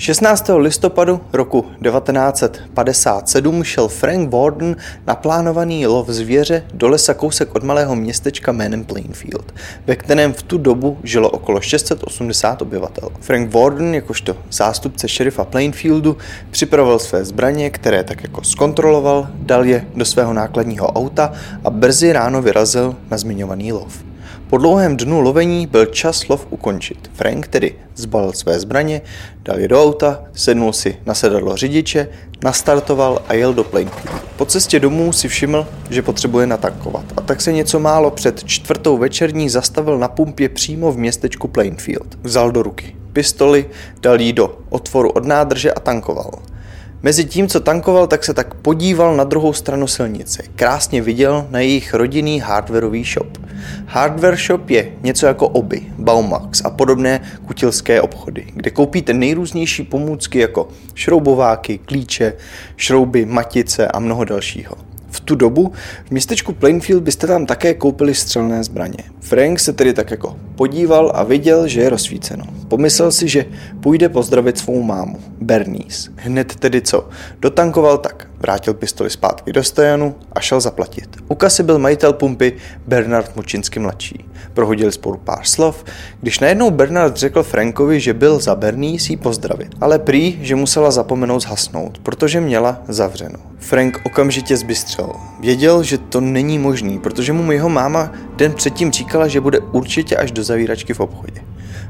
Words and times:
16. 0.00 0.50
listopadu 0.56 1.20
roku 1.32 1.66
1957 1.82 3.64
šel 3.64 3.88
Frank 3.88 4.32
Warden 4.32 4.76
na 5.06 5.14
plánovaný 5.14 5.86
lov 5.86 6.08
zvěře 6.08 6.64
do 6.74 6.88
lesa 6.88 7.14
kousek 7.14 7.54
od 7.54 7.62
malého 7.62 7.96
městečka 7.96 8.52
jménem 8.52 8.84
Plainfield, 8.84 9.54
ve 9.86 9.96
kterém 9.96 10.32
v 10.32 10.42
tu 10.42 10.58
dobu 10.58 10.98
žilo 11.02 11.30
okolo 11.30 11.60
680 11.60 12.62
obyvatel. 12.62 13.08
Frank 13.20 13.54
Warden, 13.54 13.94
jakožto 13.94 14.36
zástupce 14.50 15.08
šerifa 15.08 15.44
Plainfieldu, 15.44 16.16
připravil 16.50 16.98
své 16.98 17.24
zbraně, 17.24 17.70
které 17.70 18.04
tak 18.04 18.22
jako 18.22 18.44
zkontroloval, 18.44 19.28
dal 19.34 19.64
je 19.64 19.86
do 19.94 20.04
svého 20.04 20.32
nákladního 20.32 20.92
auta 20.92 21.32
a 21.64 21.70
brzy 21.70 22.12
ráno 22.12 22.42
vyrazil 22.42 22.96
na 23.10 23.18
zmiňovaný 23.18 23.72
lov. 23.72 24.09
Po 24.50 24.58
dlouhém 24.58 24.96
dnu 24.96 25.20
lovení 25.20 25.66
byl 25.66 25.86
čas 25.86 26.28
lov 26.28 26.46
ukončit. 26.50 27.10
Frank 27.14 27.48
tedy 27.48 27.74
zbalil 27.94 28.32
své 28.32 28.60
zbraně, 28.60 29.02
dal 29.42 29.58
je 29.58 29.68
do 29.68 29.82
auta, 29.82 30.24
sednul 30.32 30.72
si 30.72 30.96
na 31.06 31.14
sedadlo 31.14 31.56
řidiče, 31.56 32.08
nastartoval 32.44 33.22
a 33.28 33.34
jel 33.34 33.54
do 33.54 33.64
Plainfield. 33.64 34.22
Po 34.36 34.46
cestě 34.46 34.80
domů 34.80 35.12
si 35.12 35.28
všiml, 35.28 35.66
že 35.90 36.02
potřebuje 36.02 36.46
natankovat 36.46 37.04
a 37.16 37.20
tak 37.20 37.40
se 37.40 37.52
něco 37.52 37.80
málo 37.80 38.10
před 38.10 38.44
čtvrtou 38.44 38.98
večerní 38.98 39.48
zastavil 39.48 39.98
na 39.98 40.08
pumpě 40.08 40.48
přímo 40.48 40.92
v 40.92 40.98
městečku 40.98 41.48
Plainfield. 41.48 42.18
Vzal 42.22 42.52
do 42.52 42.62
ruky 42.62 42.96
pistoli, 43.12 43.66
dal 44.00 44.20
ji 44.20 44.32
do 44.32 44.58
otvoru 44.68 45.10
od 45.10 45.24
nádrže 45.24 45.72
a 45.72 45.80
tankoval. 45.80 46.30
Mezi 47.02 47.24
tím, 47.24 47.48
co 47.48 47.60
tankoval, 47.60 48.06
tak 48.06 48.24
se 48.24 48.34
tak 48.34 48.54
podíval 48.54 49.16
na 49.16 49.24
druhou 49.24 49.52
stranu 49.52 49.86
silnice. 49.86 50.42
Krásně 50.56 51.02
viděl 51.02 51.46
na 51.50 51.60
jejich 51.60 51.94
rodinný 51.94 52.40
hardwareový 52.40 53.04
shop. 53.04 53.38
Hardware 53.86 54.36
shop 54.36 54.70
je 54.70 54.92
něco 55.02 55.26
jako 55.26 55.48
Oby, 55.48 55.82
Baumax 55.98 56.62
a 56.64 56.70
podobné 56.70 57.20
kutilské 57.46 58.00
obchody, 58.00 58.46
kde 58.54 58.70
koupíte 58.70 59.14
nejrůznější 59.14 59.82
pomůcky 59.82 60.38
jako 60.38 60.68
šroubováky, 60.94 61.78
klíče, 61.78 62.32
šrouby, 62.76 63.26
matice 63.26 63.88
a 63.88 63.98
mnoho 63.98 64.24
dalšího. 64.24 64.89
V 65.10 65.20
tu 65.20 65.34
dobu 65.34 65.72
v 66.04 66.10
městečku 66.10 66.52
Plainfield 66.52 67.02
byste 67.02 67.26
tam 67.26 67.46
také 67.46 67.74
koupili 67.74 68.14
střelné 68.14 68.64
zbraně. 68.64 68.98
Frank 69.20 69.60
se 69.60 69.72
tedy 69.72 69.92
tak 69.92 70.10
jako 70.10 70.36
podíval 70.54 71.12
a 71.14 71.24
viděl, 71.24 71.68
že 71.68 71.80
je 71.80 71.88
rozsvíceno. 71.88 72.44
Pomyslel 72.68 73.12
si, 73.12 73.28
že 73.28 73.44
půjde 73.80 74.08
pozdravit 74.08 74.58
svou 74.58 74.82
mámu, 74.82 75.18
Bernice. 75.40 76.10
Hned 76.16 76.54
tedy 76.54 76.80
co? 76.80 77.08
Dotankoval 77.40 77.98
tak, 77.98 78.29
vrátil 78.40 78.74
pistoli 78.74 79.10
zpátky 79.10 79.52
do 79.52 79.64
stojanu 79.64 80.14
a 80.32 80.40
šel 80.40 80.60
zaplatit. 80.60 81.16
U 81.28 81.34
kasy 81.34 81.62
byl 81.62 81.78
majitel 81.78 82.12
pumpy 82.12 82.52
Bernard 82.86 83.36
Mučinsky 83.36 83.80
mladší. 83.80 84.24
Prohodili 84.54 84.92
spolu 84.92 85.16
pár 85.16 85.44
slov, 85.44 85.84
když 86.20 86.40
najednou 86.40 86.70
Bernard 86.70 87.16
řekl 87.16 87.42
Frankovi, 87.42 88.00
že 88.00 88.14
byl 88.14 88.38
za 88.38 88.54
Bernice 88.54 89.12
jí 89.12 89.16
pozdravit, 89.16 89.74
ale 89.80 89.98
prý, 89.98 90.38
že 90.40 90.56
musela 90.56 90.90
zapomenout 90.90 91.42
zhasnout, 91.42 91.98
protože 91.98 92.40
měla 92.40 92.82
zavřeno. 92.88 93.38
Frank 93.58 94.00
okamžitě 94.04 94.56
zbystřel. 94.56 95.12
Věděl, 95.40 95.82
že 95.82 95.98
to 95.98 96.20
není 96.20 96.58
možný, 96.58 96.98
protože 96.98 97.32
mu 97.32 97.52
jeho 97.52 97.68
máma 97.68 98.12
den 98.36 98.52
předtím 98.52 98.92
říkala, 98.92 99.28
že 99.28 99.40
bude 99.40 99.58
určitě 99.58 100.16
až 100.16 100.32
do 100.32 100.44
zavíračky 100.44 100.94
v 100.94 101.00
obchodě. 101.00 101.40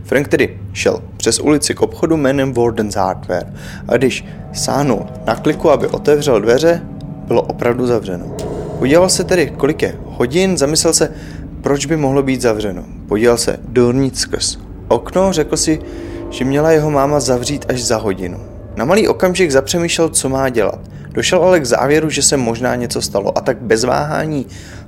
Frank 0.04 0.28
tedy 0.28 0.58
šel 0.72 1.02
přes 1.16 1.40
ulici 1.40 1.74
k 1.74 1.82
obchodu 1.82 2.16
jménem 2.16 2.52
Warden's 2.52 2.94
Hardware 2.94 3.52
a 3.88 3.96
když 3.96 4.24
sáhnul 4.52 5.06
na 5.26 5.36
kliku, 5.36 5.70
aby 5.70 5.86
otevřel 5.86 6.40
dveře, 6.40 6.82
bylo 7.26 7.42
opravdu 7.42 7.86
zavřeno. 7.86 8.36
Podíval 8.78 9.08
se 9.08 9.24
tedy, 9.24 9.52
kolik 9.56 9.82
je 9.82 9.94
hodin, 10.04 10.58
zamyslel 10.58 10.92
se, 10.92 11.12
proč 11.60 11.86
by 11.86 11.96
mohlo 11.96 12.22
být 12.22 12.40
zavřeno. 12.40 12.84
Podíval 13.08 13.36
se 13.36 13.56
dovnitř 13.68 14.18
skrz 14.18 14.58
okno, 14.90 15.32
řekl 15.32 15.56
si, 15.56 15.78
že 16.30 16.44
měla 16.44 16.70
jeho 16.70 16.90
máma 16.90 17.20
zavřít 17.20 17.66
až 17.68 17.82
za 17.82 17.96
hodinu. 17.96 18.40
Na 18.76 18.84
malý 18.84 19.08
okamžik 19.08 19.50
zapřemýšlel, 19.50 20.08
co 20.08 20.28
má 20.28 20.48
dělat. 20.48 20.80
Došel 21.12 21.42
ale 21.42 21.60
k 21.60 21.66
závěru, 21.66 22.10
že 22.10 22.22
se 22.22 22.36
možná 22.36 22.74
něco 22.74 23.02
stalo 23.02 23.38
a 23.38 23.40
tak 23.40 23.62
bez 23.62 23.84
váhání 23.84 24.46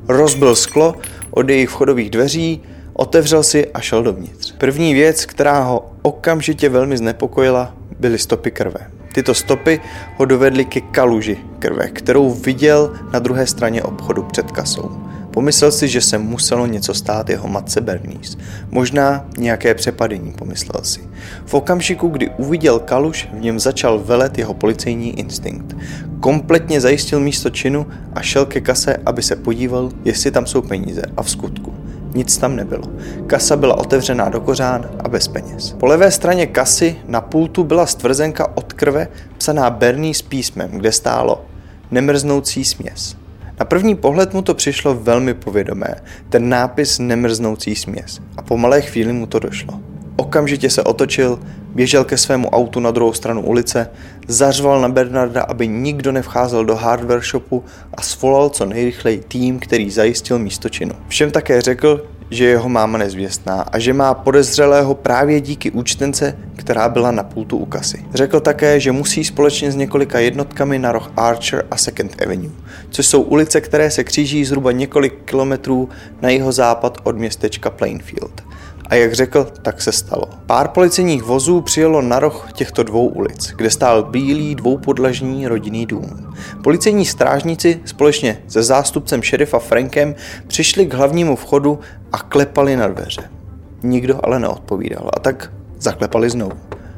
rozbil 0.09 0.57
sklo 0.57 0.95
od 1.31 1.49
jejich 1.49 1.69
vchodových 1.69 2.11
dveří, 2.11 2.63
otevřel 2.93 3.43
si 3.43 3.67
a 3.73 3.81
šel 3.81 4.03
dovnitř. 4.03 4.53
První 4.59 4.95
věc, 4.95 5.27
která 5.27 5.63
ho 5.63 5.93
okamžitě 6.03 6.69
velmi 6.69 6.97
znepokojila, 6.97 7.75
byly 7.99 8.19
stopy 8.19 8.51
krve. 8.51 8.81
Tyto 9.15 9.35
stopy 9.35 9.81
ho 10.17 10.25
dovedly 10.25 10.65
ke 10.65 10.81
kaluži 10.81 11.39
krve, 11.59 11.89
kterou 11.89 12.31
viděl 12.31 12.93
na 13.13 13.19
druhé 13.19 13.47
straně 13.47 13.83
obchodu 13.83 14.23
před 14.23 14.51
kasou. 14.51 14.91
Pomyslel 15.31 15.73
si, 15.73 15.89
že 15.89 16.01
se 16.01 16.19
muselo 16.19 16.67
něco 16.67 16.95
stát 16.95 17.29
jeho 17.29 17.49
matce 17.49 17.81
Bernice. 17.81 18.39
Možná 18.71 19.27
nějaké 19.39 19.75
přepadení, 19.75 20.33
pomyslel 20.33 20.85
si. 20.85 21.01
V 21.47 21.55
okamžiku, 21.55 22.09
kdy 22.09 22.31
uviděl 22.39 22.79
kaluž, 22.79 23.29
v 23.33 23.41
něm 23.41 23.61
začal 23.61 23.99
velet 23.99 24.39
jeho 24.39 24.55
policejní 24.55 25.19
instinkt. 25.19 25.77
Kompletně 26.21 26.81
zajistil 26.81 27.21
místo 27.21 27.51
činu 27.51 27.87
a 28.13 28.23
šel 28.23 28.47
ke 28.47 28.61
kase, 28.61 28.97
aby 29.07 29.23
se 29.23 29.37
podíval, 29.37 29.91
jestli 30.05 30.31
tam 30.31 30.47
jsou 30.47 30.63
peníze. 30.63 31.03
A 31.17 31.23
v 31.23 31.31
skutku. 31.31 31.75
Nic 32.15 32.39
tam 32.39 32.57
nebylo. 32.57 32.85
Kasa 33.27 33.57
byla 33.57 33.79
otevřená 33.79 34.29
do 34.29 34.41
kořán 34.41 34.91
a 35.05 35.09
bez 35.09 35.29
peněz. 35.29 35.77
Po 35.81 35.87
levé 35.87 36.11
straně 36.11 36.47
kasy 36.47 36.97
na 37.07 37.21
pultu 37.21 37.65
byla 37.65 37.87
stvrzenka 37.87 38.57
od 38.57 38.73
krve 38.73 39.09
psaná 39.39 39.71
Bernie 39.71 40.15
s 40.15 40.23
písmem, 40.23 40.71
kde 40.71 40.93
stálo 40.93 41.45
nemrznoucí 41.91 42.65
směs. 42.65 43.17
Na 43.61 43.65
první 43.65 43.95
pohled 43.95 44.35
mu 44.35 44.43
to 44.43 44.55
přišlo 44.55 44.95
velmi 44.95 45.35
povědomé, 45.35 45.95
ten 46.29 46.49
nápis 46.49 46.99
nemrznoucí 46.99 47.75
směs. 47.75 48.21
A 48.37 48.43
po 48.43 48.57
malé 48.57 48.81
chvíli 48.81 49.13
mu 49.13 49.27
to 49.27 49.39
došlo. 49.39 49.81
Okamžitě 50.17 50.71
se 50.71 50.83
otočil, 50.83 51.39
běžel 51.75 52.05
ke 52.05 52.19
svému 52.19 52.49
autu 52.49 52.81
na 52.81 52.91
druhou 52.91 53.13
stranu 53.13 53.43
ulice, 53.43 53.91
zařval 54.29 54.81
na 54.81 54.89
Bernarda, 54.89 55.43
aby 55.43 55.69
nikdo 55.69 56.13
nevcházel 56.13 56.65
do 56.65 56.77
hardware 56.77 57.23
shopu 57.23 57.65
a 57.95 58.03
svolal 58.03 58.49
co 58.49 58.67
nejrychleji 58.67 59.19
tým, 59.29 59.59
který 59.59 59.91
zajistil 59.91 60.39
místo 60.39 60.69
činu. 60.69 60.95
Všem 61.09 61.31
také 61.31 61.63
řekl, 61.63 62.07
že 62.31 62.45
jeho 62.45 62.69
máma 62.69 62.99
nezvěstná 62.99 63.63
a 63.63 63.79
že 63.79 63.93
má 63.93 64.15
podezřelého 64.15 64.95
právě 64.95 65.41
díky 65.41 65.71
účtence, 65.71 66.39
která 66.57 66.89
byla 66.89 67.11
na 67.11 67.23
pultu 67.23 67.57
u 67.57 67.65
kasy. 67.65 68.05
Řekl 68.15 68.41
také, 68.41 68.81
že 68.81 68.93
musí 68.93 69.25
společně 69.25 69.73
s 69.73 69.77
několika 69.77 70.19
jednotkami 70.19 70.79
na 70.79 70.93
roh 70.93 71.13
Archer 71.17 71.65
a 71.71 71.77
Second 71.77 72.23
Avenue, 72.23 72.51
což 72.91 73.07
jsou 73.07 73.23
ulice, 73.23 73.61
které 73.61 73.91
se 73.91 74.05
kříží 74.05 74.45
zhruba 74.45 74.73
několik 74.73 75.25
kilometrů 75.25 75.89
na 76.23 76.29
jeho 76.29 76.53
západ 76.53 76.99
od 77.03 77.19
městečka 77.19 77.71
Plainfield. 77.71 78.43
A 78.87 78.95
jak 78.95 79.13
řekl, 79.13 79.47
tak 79.63 79.83
se 79.83 79.93
stalo. 79.93 80.25
Pár 80.47 80.69
policejních 80.69 81.23
vozů 81.23 81.61
přijelo 81.63 82.03
na 82.03 82.19
roh 82.19 82.49
těchto 82.53 82.83
dvou 82.83 83.07
ulic, 83.07 83.53
kde 83.57 83.71
stál 83.71 84.03
bílý 84.03 84.55
dvoupodlažní 84.55 85.49
rodinný 85.49 85.87
dům. 85.87 86.35
Policejní 86.63 87.07
strážníci 87.07 87.81
společně 87.85 88.39
se 88.49 88.63
zástupcem 88.63 89.23
šerifa 89.23 89.59
Frankem 89.59 90.15
přišli 90.47 90.87
k 90.87 90.95
hlavnímu 90.95 91.37
vchodu 91.37 91.79
a 92.13 92.19
klepali 92.19 92.77
na 92.77 92.89
dveře. 92.89 93.23
Nikdo 93.83 94.21
ale 94.23 94.39
neodpovídal 94.39 95.11
a 95.17 95.21
tak 95.21 95.53
zaklepali 95.79 96.31
znovu. 96.31 96.53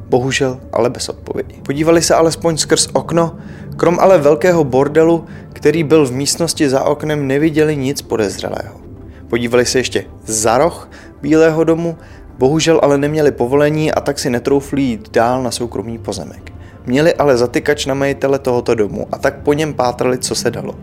Bohužel 0.09 0.61
ale 0.73 0.91
bez 0.91 1.09
odpovědi. 1.09 1.55
Podívali 1.63 2.03
se 2.03 2.15
alespoň 2.15 2.57
skrz 2.57 2.89
okno, 2.93 3.37
krom 3.77 3.99
ale 4.01 4.19
velkého 4.19 4.65
bordelu, 4.65 5.25
který 5.53 5.85
byl 5.85 6.07
v 6.07 6.13
místnosti 6.13 6.69
za 6.69 6.85
oknem, 6.85 7.27
neviděli 7.27 7.77
nic 7.77 8.03
podezřelého. 8.03 8.81
Podívali 9.29 9.67
se 9.67 9.79
ještě 9.79 10.05
za 10.25 10.59
roh 10.59 10.91
Bílého 11.23 11.65
domu, 11.65 11.99
bohužel 12.39 12.81
ale 12.83 12.99
neměli 12.99 13.33
povolení 13.33 13.93
a 13.93 14.01
tak 14.01 14.19
si 14.19 14.31
netroufli 14.31 14.83
jít 14.83 15.11
dál 15.13 15.43
na 15.43 15.51
soukromý 15.51 15.99
pozemek. 15.99 16.53
Měli 16.87 17.15
ale 17.15 17.37
zatykač 17.37 17.87
na 17.87 17.95
majitele 17.95 18.39
tohoto 18.39 18.75
domu 18.75 19.07
a 19.13 19.19
tak 19.19 19.43
po 19.43 19.53
něm 19.53 19.75
pátrali, 19.75 20.19
co 20.19 20.35
se 20.35 20.51
dalo. 20.51 20.75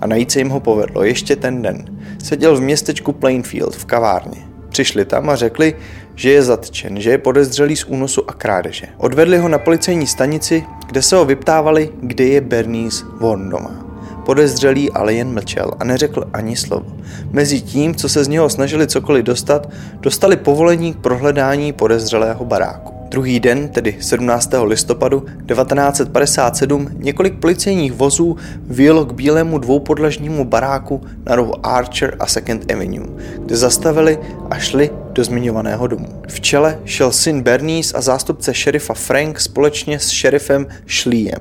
A 0.00 0.06
najít 0.06 0.30
se 0.30 0.38
jim 0.38 0.48
ho 0.48 0.60
povedlo 0.60 1.04
ještě 1.04 1.36
ten 1.36 1.62
den. 1.62 1.84
Seděl 2.24 2.56
v 2.56 2.60
městečku 2.60 3.12
Plainfield 3.12 3.76
v 3.76 3.84
kavárně. 3.84 4.42
Přišli 4.68 5.04
tam 5.04 5.30
a 5.30 5.36
řekli, 5.36 5.74
že 6.14 6.30
je 6.30 6.42
zatčen, 6.42 7.00
že 7.00 7.10
je 7.10 7.18
podezřelý 7.18 7.76
z 7.76 7.84
únosu 7.84 8.30
a 8.30 8.32
krádeže. 8.32 8.86
Odvedli 8.96 9.38
ho 9.38 9.48
na 9.48 9.58
policejní 9.58 10.06
stanici, 10.06 10.64
kde 10.86 11.02
se 11.02 11.16
ho 11.16 11.24
vyptávali, 11.24 11.90
kde 12.00 12.24
je 12.24 12.40
Bernice 12.40 13.04
von 13.20 13.50
doma. 13.50 13.85
Podezřelý 14.26 14.90
ale 14.90 15.14
jen 15.14 15.34
mlčel 15.34 15.70
a 15.80 15.84
neřekl 15.84 16.24
ani 16.32 16.56
slovo. 16.56 16.86
Mezi 17.30 17.60
tím, 17.60 17.94
co 17.94 18.08
se 18.08 18.24
z 18.24 18.28
něho 18.28 18.48
snažili 18.48 18.86
cokoliv 18.86 19.24
dostat, 19.24 19.68
dostali 20.00 20.36
povolení 20.36 20.94
k 20.94 20.98
prohledání 20.98 21.72
podezřelého 21.72 22.44
baráku. 22.44 22.92
Druhý 23.08 23.40
den, 23.40 23.68
tedy 23.68 23.96
17. 24.00 24.50
listopadu 24.64 25.20
1957, 25.20 26.88
několik 26.98 27.38
policejních 27.38 27.92
vozů 27.92 28.36
vyjelo 28.62 29.04
k 29.04 29.12
bílému 29.12 29.58
dvoupodlažnímu 29.58 30.44
baráku 30.44 31.00
na 31.26 31.36
rohu 31.36 31.66
Archer 31.66 32.16
a 32.20 32.26
Second 32.26 32.72
Avenue, 32.72 33.08
kde 33.38 33.56
zastavili 33.56 34.18
a 34.50 34.58
šli 34.58 34.90
do 35.12 35.24
zmiňovaného 35.24 35.86
domu. 35.86 36.22
V 36.28 36.40
čele 36.40 36.78
šel 36.84 37.12
syn 37.12 37.42
Bernice 37.42 37.96
a 37.96 38.00
zástupce 38.00 38.54
šerifa 38.54 38.94
Frank 38.94 39.40
společně 39.40 39.98
s 39.98 40.08
šerifem 40.08 40.66
Schliem. 40.88 41.40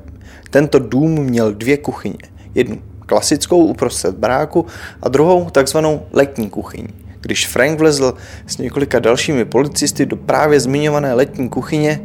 Tento 0.49 0.79
dům 0.79 1.11
měl 1.11 1.53
dvě 1.53 1.77
kuchyně. 1.77 2.34
Jednu 2.55 2.81
klasickou 3.05 3.65
uprostřed 3.65 4.15
baráku 4.15 4.65
a 5.01 5.09
druhou 5.09 5.49
takzvanou 5.49 6.01
letní 6.13 6.49
kuchyň. 6.49 6.87
Když 7.21 7.47
Frank 7.47 7.79
vlezl 7.79 8.13
s 8.47 8.57
několika 8.57 8.99
dalšími 8.99 9.45
policisty 9.45 10.05
do 10.05 10.15
právě 10.15 10.59
zmiňované 10.59 11.13
letní 11.13 11.49
kuchyně, 11.49 12.01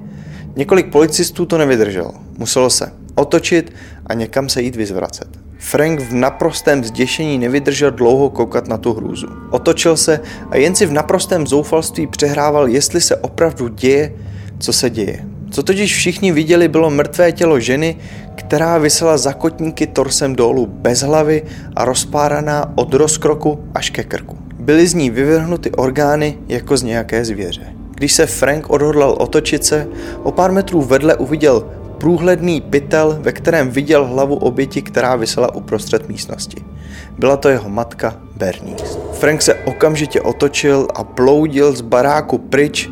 několik 0.56 0.93
policistů 0.93 1.47
to 1.47 1.58
nevydrželo. 1.58 2.12
Muselo 2.38 2.70
se 2.70 2.93
otočit 3.14 3.73
a 4.06 4.14
někam 4.14 4.49
se 4.49 4.62
jít 4.62 4.76
vyzvracet. 4.76 5.29
Frank 5.58 6.00
v 6.00 6.14
naprostém 6.14 6.85
zděšení 6.85 7.38
nevydržel 7.38 7.91
dlouho 7.91 8.31
koukat 8.31 8.69
na 8.69 8.79
tu 8.79 8.93
hrůzu. 8.93 9.26
Otočil 9.50 9.96
se 9.96 10.20
a 10.50 10.56
jen 10.56 10.75
si 10.75 10.87
v 10.87 10.93
naprostém 10.93 11.46
zoufalství 11.46 12.06
přehrával, 12.06 12.69
jestli 12.69 13.00
se 13.00 13.17
opravdu 13.17 13.69
děje, 13.69 14.12
co 14.58 14.73
se 14.73 14.91
děje. 14.91 15.25
Co 15.50 15.62
totiž 15.62 15.94
všichni 15.94 16.32
viděli, 16.32 16.69
bylo 16.69 16.91
mrtvé 16.91 17.32
tělo 17.32 17.61
ženy, 17.61 17.97
která 18.35 18.79
vysela 18.79 19.19
za 19.19 19.32
kotníky 19.32 19.87
torsem 19.87 20.37
dolů 20.37 20.67
bez 20.67 21.00
hlavy 21.00 21.43
a 21.76 21.85
rozpáraná 21.85 22.73
od 22.75 22.94
rozkroku 22.94 23.64
až 23.75 23.91
ke 23.91 24.05
krku. 24.05 24.38
Byly 24.55 24.87
z 24.87 24.94
ní 24.94 25.11
vyvrhnuty 25.11 25.70
orgány 25.70 26.38
jako 26.49 26.76
z 26.76 26.82
nějaké 26.82 27.25
zvěře. 27.25 27.75
Když 27.94 28.12
se 28.12 28.26
Frank 28.26 28.70
odhodlal 28.70 29.17
otočit 29.19 29.64
se, 29.64 29.88
o 30.23 30.32
pár 30.32 30.52
metrů 30.52 30.82
vedle 30.82 31.17
uviděl 31.17 31.67
průhledný 31.99 32.61
pytel, 32.61 33.19
ve 33.20 33.32
kterém 33.32 33.70
viděl 33.70 34.06
hlavu 34.06 34.35
oběti, 34.35 34.82
která 34.82 35.17
vysela 35.17 35.55
uprostřed 35.55 36.08
místnosti. 36.08 36.64
Byla 37.19 37.37
to 37.37 37.49
jeho 37.49 37.69
matka 37.69 38.17
Bernice. 38.37 38.85
Frank 39.12 39.43
se 39.43 39.55
okamžitě 39.55 40.20
otočil 40.20 40.88
a 40.94 41.05
bloudil 41.05 41.73
z 41.76 41.81
baráku 41.81 42.38
pryč. 42.38 42.91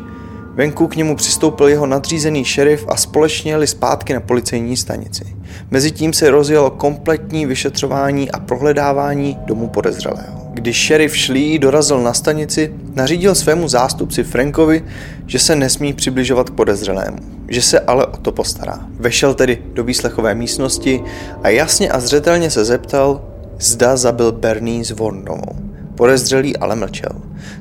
Venku 0.59 0.87
k 0.87 0.95
němu 0.95 1.15
přistoupil 1.15 1.67
jeho 1.67 1.85
nadřízený 1.85 2.45
šerif 2.45 2.85
a 2.87 2.95
společně 2.95 3.51
jeli 3.51 3.67
zpátky 3.67 4.13
na 4.13 4.19
policejní 4.19 4.77
stanici. 4.77 5.25
Mezitím 5.71 6.13
se 6.13 6.31
rozjelo 6.31 6.69
kompletní 6.69 7.45
vyšetřování 7.45 8.31
a 8.31 8.39
prohledávání 8.39 9.37
domu 9.45 9.67
podezřelého. 9.67 10.49
Když 10.53 10.77
šerif 10.77 11.17
Šlí 11.17 11.59
dorazil 11.59 12.01
na 12.01 12.13
stanici, 12.13 12.73
nařídil 12.95 13.35
svému 13.35 13.67
zástupci 13.67 14.23
Frankovi, 14.23 14.83
že 15.27 15.39
se 15.39 15.55
nesmí 15.55 15.93
přibližovat 15.93 16.49
k 16.49 16.53
podezřelému, 16.53 17.17
že 17.47 17.61
se 17.61 17.79
ale 17.79 18.05
o 18.05 18.17
to 18.17 18.31
postará. 18.31 18.79
Vešel 18.99 19.33
tedy 19.33 19.57
do 19.73 19.83
výslechové 19.83 20.35
místnosti 20.35 21.03
a 21.43 21.49
jasně 21.49 21.91
a 21.91 21.99
zřetelně 21.99 22.49
se 22.49 22.65
zeptal, 22.65 23.21
zda 23.59 23.97
zabil 23.97 24.31
Bernice 24.31 24.93
Vornovou. 24.93 25.68
Podezřelý 25.99 26.57
ale 26.57 26.75
mlčel. 26.75 27.09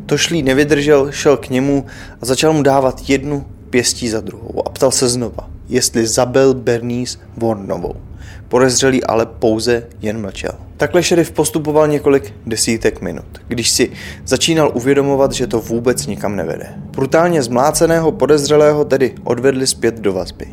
To 0.06 0.18
šlí 0.18 0.42
nevydržel, 0.42 1.12
šel 1.12 1.36
k 1.36 1.48
němu 1.48 1.86
a 2.20 2.26
začal 2.26 2.52
mu 2.52 2.62
dávat 2.62 3.08
jednu 3.08 3.46
pěstí 3.70 4.08
za 4.08 4.20
druhou 4.20 4.62
a 4.66 4.70
ptal 4.70 4.90
se 4.90 5.08
znova, 5.08 5.50
jestli 5.68 6.06
zabil 6.06 6.54
Bernice 6.54 7.18
Vornovou. 7.36 7.94
Podezřelý 8.48 9.04
ale 9.04 9.26
pouze 9.26 9.86
jen 10.00 10.20
mlčel. 10.20 10.52
Takhle 10.76 11.02
šerif 11.02 11.30
postupoval 11.30 11.88
několik 11.88 12.34
desítek 12.46 13.00
minut, 13.00 13.24
když 13.48 13.70
si 13.70 13.90
začínal 14.26 14.70
uvědomovat, 14.74 15.32
že 15.32 15.46
to 15.46 15.60
vůbec 15.60 16.06
nikam 16.06 16.36
nevede. 16.36 16.74
Brutálně 16.76 17.42
zmláceného 17.42 18.12
podezřelého 18.12 18.84
tedy 18.84 19.14
odvedli 19.24 19.66
zpět 19.66 20.00
do 20.00 20.12
vazby. 20.12 20.46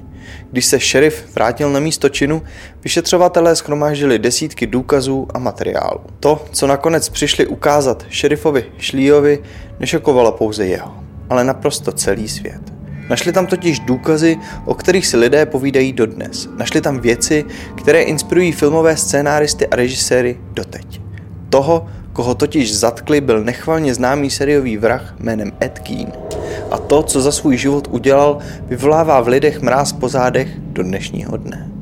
Když 0.51 0.65
se 0.65 0.79
šerif 0.79 1.35
vrátil 1.35 1.71
na 1.71 1.79
místo 1.79 2.09
činu, 2.09 2.41
vyšetřovatelé 2.83 3.55
schromáždili 3.55 4.19
desítky 4.19 4.67
důkazů 4.67 5.27
a 5.33 5.39
materiálů. 5.39 6.01
To, 6.19 6.45
co 6.51 6.67
nakonec 6.67 7.09
přišli 7.09 7.47
ukázat 7.47 8.05
šerifovi 8.09 8.65
Šlíjovi, 8.77 9.39
nešokovalo 9.79 10.31
pouze 10.31 10.65
jeho, 10.65 10.93
ale 11.29 11.43
naprosto 11.43 11.91
celý 11.91 12.29
svět. 12.29 12.74
Našli 13.09 13.31
tam 13.31 13.47
totiž 13.47 13.79
důkazy, 13.79 14.37
o 14.65 14.73
kterých 14.73 15.07
si 15.07 15.17
lidé 15.17 15.45
povídají 15.45 15.93
dodnes. 15.93 16.49
Našli 16.57 16.81
tam 16.81 16.99
věci, 16.99 17.45
které 17.75 18.01
inspirují 18.01 18.51
filmové 18.51 18.97
scénáristy 18.97 19.67
a 19.67 19.75
režiséry 19.75 20.37
doteď. 20.53 21.01
Toho, 21.49 21.85
koho 22.13 22.35
totiž 22.35 22.77
zatkli, 22.77 23.21
byl 23.21 23.43
nechvalně 23.43 23.93
známý 23.93 24.29
seriový 24.29 24.77
vrah 24.77 25.15
jménem 25.19 25.51
Ed 25.63 25.81
Gein. 25.83 26.11
A 26.71 26.77
to, 26.77 27.03
co 27.03 27.21
za 27.21 27.31
svůj 27.31 27.57
život 27.57 27.87
udělal, 27.91 28.37
vyvolává 28.67 29.21
v 29.21 29.27
lidech 29.27 29.61
mráz 29.61 29.93
po 29.93 30.09
zádech 30.09 30.47
do 30.59 30.83
dnešního 30.83 31.37
dne. 31.37 31.74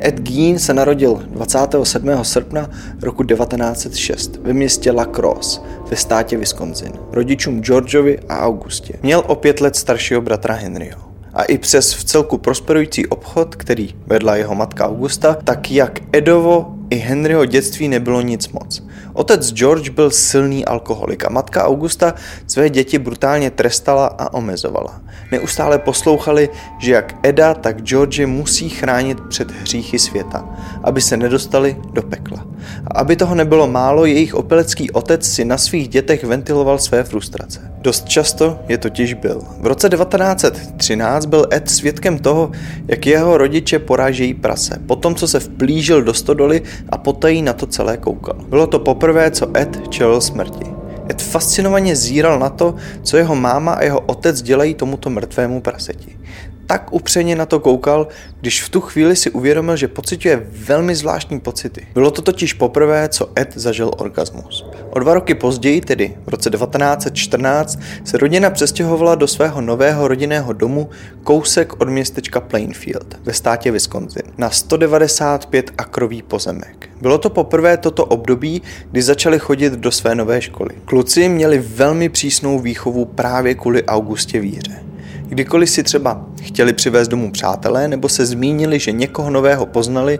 Ed 0.00 0.20
Gein 0.20 0.58
se 0.58 0.74
narodil 0.74 1.22
27. 1.26 2.24
srpna 2.24 2.70
roku 3.02 3.24
1906 3.24 4.36
ve 4.42 4.52
městě 4.52 4.90
La 4.90 5.04
Crosse 5.04 5.60
ve 5.90 5.96
státě 5.96 6.36
Wisconsin, 6.36 6.92
rodičům 7.12 7.60
Georgeovi 7.60 8.18
a 8.28 8.38
Augustě. 8.38 8.94
Měl 9.02 9.22
o 9.26 9.34
pět 9.34 9.60
let 9.60 9.76
staršího 9.76 10.20
bratra 10.20 10.54
Henryho. 10.54 11.00
A 11.34 11.42
i 11.42 11.58
přes 11.58 11.94
v 11.94 12.04
celku 12.04 12.38
prosperující 12.38 13.06
obchod, 13.06 13.56
který 13.56 13.94
vedla 14.06 14.36
jeho 14.36 14.54
matka 14.54 14.88
Augusta, 14.88 15.36
tak 15.44 15.70
jak 15.70 16.00
Edovo 16.12 16.74
i 16.90 16.96
Henryho 16.96 17.44
dětství 17.44 17.88
nebylo 17.88 18.20
nic 18.20 18.48
moc. 18.48 18.82
Otec 19.14 19.52
George 19.52 19.88
byl 19.88 20.10
silný 20.10 20.64
alkoholik 20.64 21.24
a 21.24 21.28
matka 21.28 21.64
Augusta 21.64 22.14
své 22.46 22.70
děti 22.70 22.98
brutálně 22.98 23.50
trestala 23.50 24.06
a 24.06 24.34
omezovala. 24.34 25.00
Neustále 25.32 25.78
poslouchali, 25.78 26.48
že 26.78 26.92
jak 26.92 27.14
Eda, 27.22 27.54
tak 27.54 27.82
George 27.82 28.26
musí 28.26 28.68
chránit 28.68 29.20
před 29.28 29.50
hříchy 29.50 29.98
světa, 29.98 30.48
aby 30.84 31.00
se 31.00 31.16
nedostali 31.16 31.76
do 31.92 32.02
pekla. 32.02 32.46
A 32.86 32.98
aby 32.98 33.16
toho 33.16 33.34
nebylo 33.34 33.66
málo, 33.66 34.04
jejich 34.04 34.34
opelecký 34.34 34.90
otec 34.90 35.26
si 35.26 35.44
na 35.44 35.58
svých 35.58 35.88
dětech 35.88 36.24
ventiloval 36.24 36.78
své 36.78 37.04
frustrace. 37.04 37.72
Dost 37.78 38.08
často 38.08 38.58
je 38.68 38.78
totiž 38.78 39.14
byl. 39.14 39.42
V 39.60 39.66
roce 39.66 39.88
1913 39.88 41.26
byl 41.26 41.46
Ed 41.52 41.70
svědkem 41.70 42.18
toho, 42.18 42.50
jak 42.88 43.06
jeho 43.06 43.38
rodiče 43.38 43.78
porážejí 43.78 44.34
prase, 44.34 44.78
potom 44.86 45.14
co 45.14 45.28
se 45.28 45.40
vplížil 45.40 46.02
do 46.02 46.14
stodoly 46.14 46.62
a 46.88 46.98
potají 46.98 47.42
na 47.42 47.52
to 47.52 47.66
celé 47.66 47.96
koukal. 47.96 48.36
Bylo 48.48 48.66
to 48.66 48.78
poprvé, 48.78 49.03
co 49.30 49.56
Ed 49.56 49.88
čelil 49.88 50.20
smrti. 50.20 50.66
Ed 51.10 51.22
fascinovaně 51.22 51.96
zíral 51.96 52.38
na 52.38 52.48
to, 52.48 52.74
co 53.02 53.16
jeho 53.16 53.34
máma 53.34 53.72
a 53.72 53.82
jeho 53.82 54.00
otec 54.00 54.42
dělají 54.42 54.74
tomuto 54.74 55.10
mrtvému 55.10 55.60
praseti 55.60 56.18
tak 56.66 56.92
upřeně 56.92 57.36
na 57.36 57.46
to 57.46 57.60
koukal, 57.60 58.08
když 58.40 58.62
v 58.62 58.68
tu 58.68 58.80
chvíli 58.80 59.16
si 59.16 59.30
uvědomil, 59.30 59.76
že 59.76 59.88
pocituje 59.88 60.46
velmi 60.50 60.94
zvláštní 60.94 61.40
pocity. 61.40 61.86
Bylo 61.94 62.10
to 62.10 62.22
totiž 62.22 62.52
poprvé, 62.52 63.08
co 63.08 63.30
Ed 63.38 63.52
zažil 63.54 63.90
orgasmus. 63.96 64.66
O 64.90 64.98
dva 64.98 65.14
roky 65.14 65.34
později, 65.34 65.80
tedy 65.80 66.16
v 66.26 66.28
roce 66.28 66.50
1914, 66.50 67.78
se 68.04 68.18
rodina 68.18 68.50
přestěhovala 68.50 69.14
do 69.14 69.28
svého 69.28 69.60
nového 69.60 70.08
rodinného 70.08 70.52
domu 70.52 70.90
kousek 71.22 71.80
od 71.80 71.88
městečka 71.88 72.40
Plainfield 72.40 73.18
ve 73.22 73.32
státě 73.32 73.70
Wisconsin 73.70 74.22
na 74.38 74.50
195 74.50 75.70
akrový 75.78 76.22
pozemek. 76.22 76.83
Bylo 77.00 77.18
to 77.18 77.30
poprvé 77.30 77.76
toto 77.76 78.04
období, 78.04 78.62
kdy 78.90 79.02
začali 79.02 79.38
chodit 79.38 79.72
do 79.72 79.90
své 79.90 80.14
nové 80.14 80.42
školy. 80.42 80.70
Kluci 80.84 81.28
měli 81.28 81.58
velmi 81.58 82.08
přísnou 82.08 82.58
výchovu 82.58 83.04
právě 83.04 83.54
kvůli 83.54 83.84
Augustě 83.84 84.40
víře. 84.40 84.84
Kdykoliv 85.28 85.70
si 85.70 85.82
třeba 85.82 86.26
chtěli 86.42 86.72
přivést 86.72 87.08
domů 87.08 87.30
přátelé 87.30 87.88
nebo 87.88 88.08
se 88.08 88.26
zmínili, 88.26 88.78
že 88.78 88.92
někoho 88.92 89.30
nového 89.30 89.66
poznali, 89.66 90.18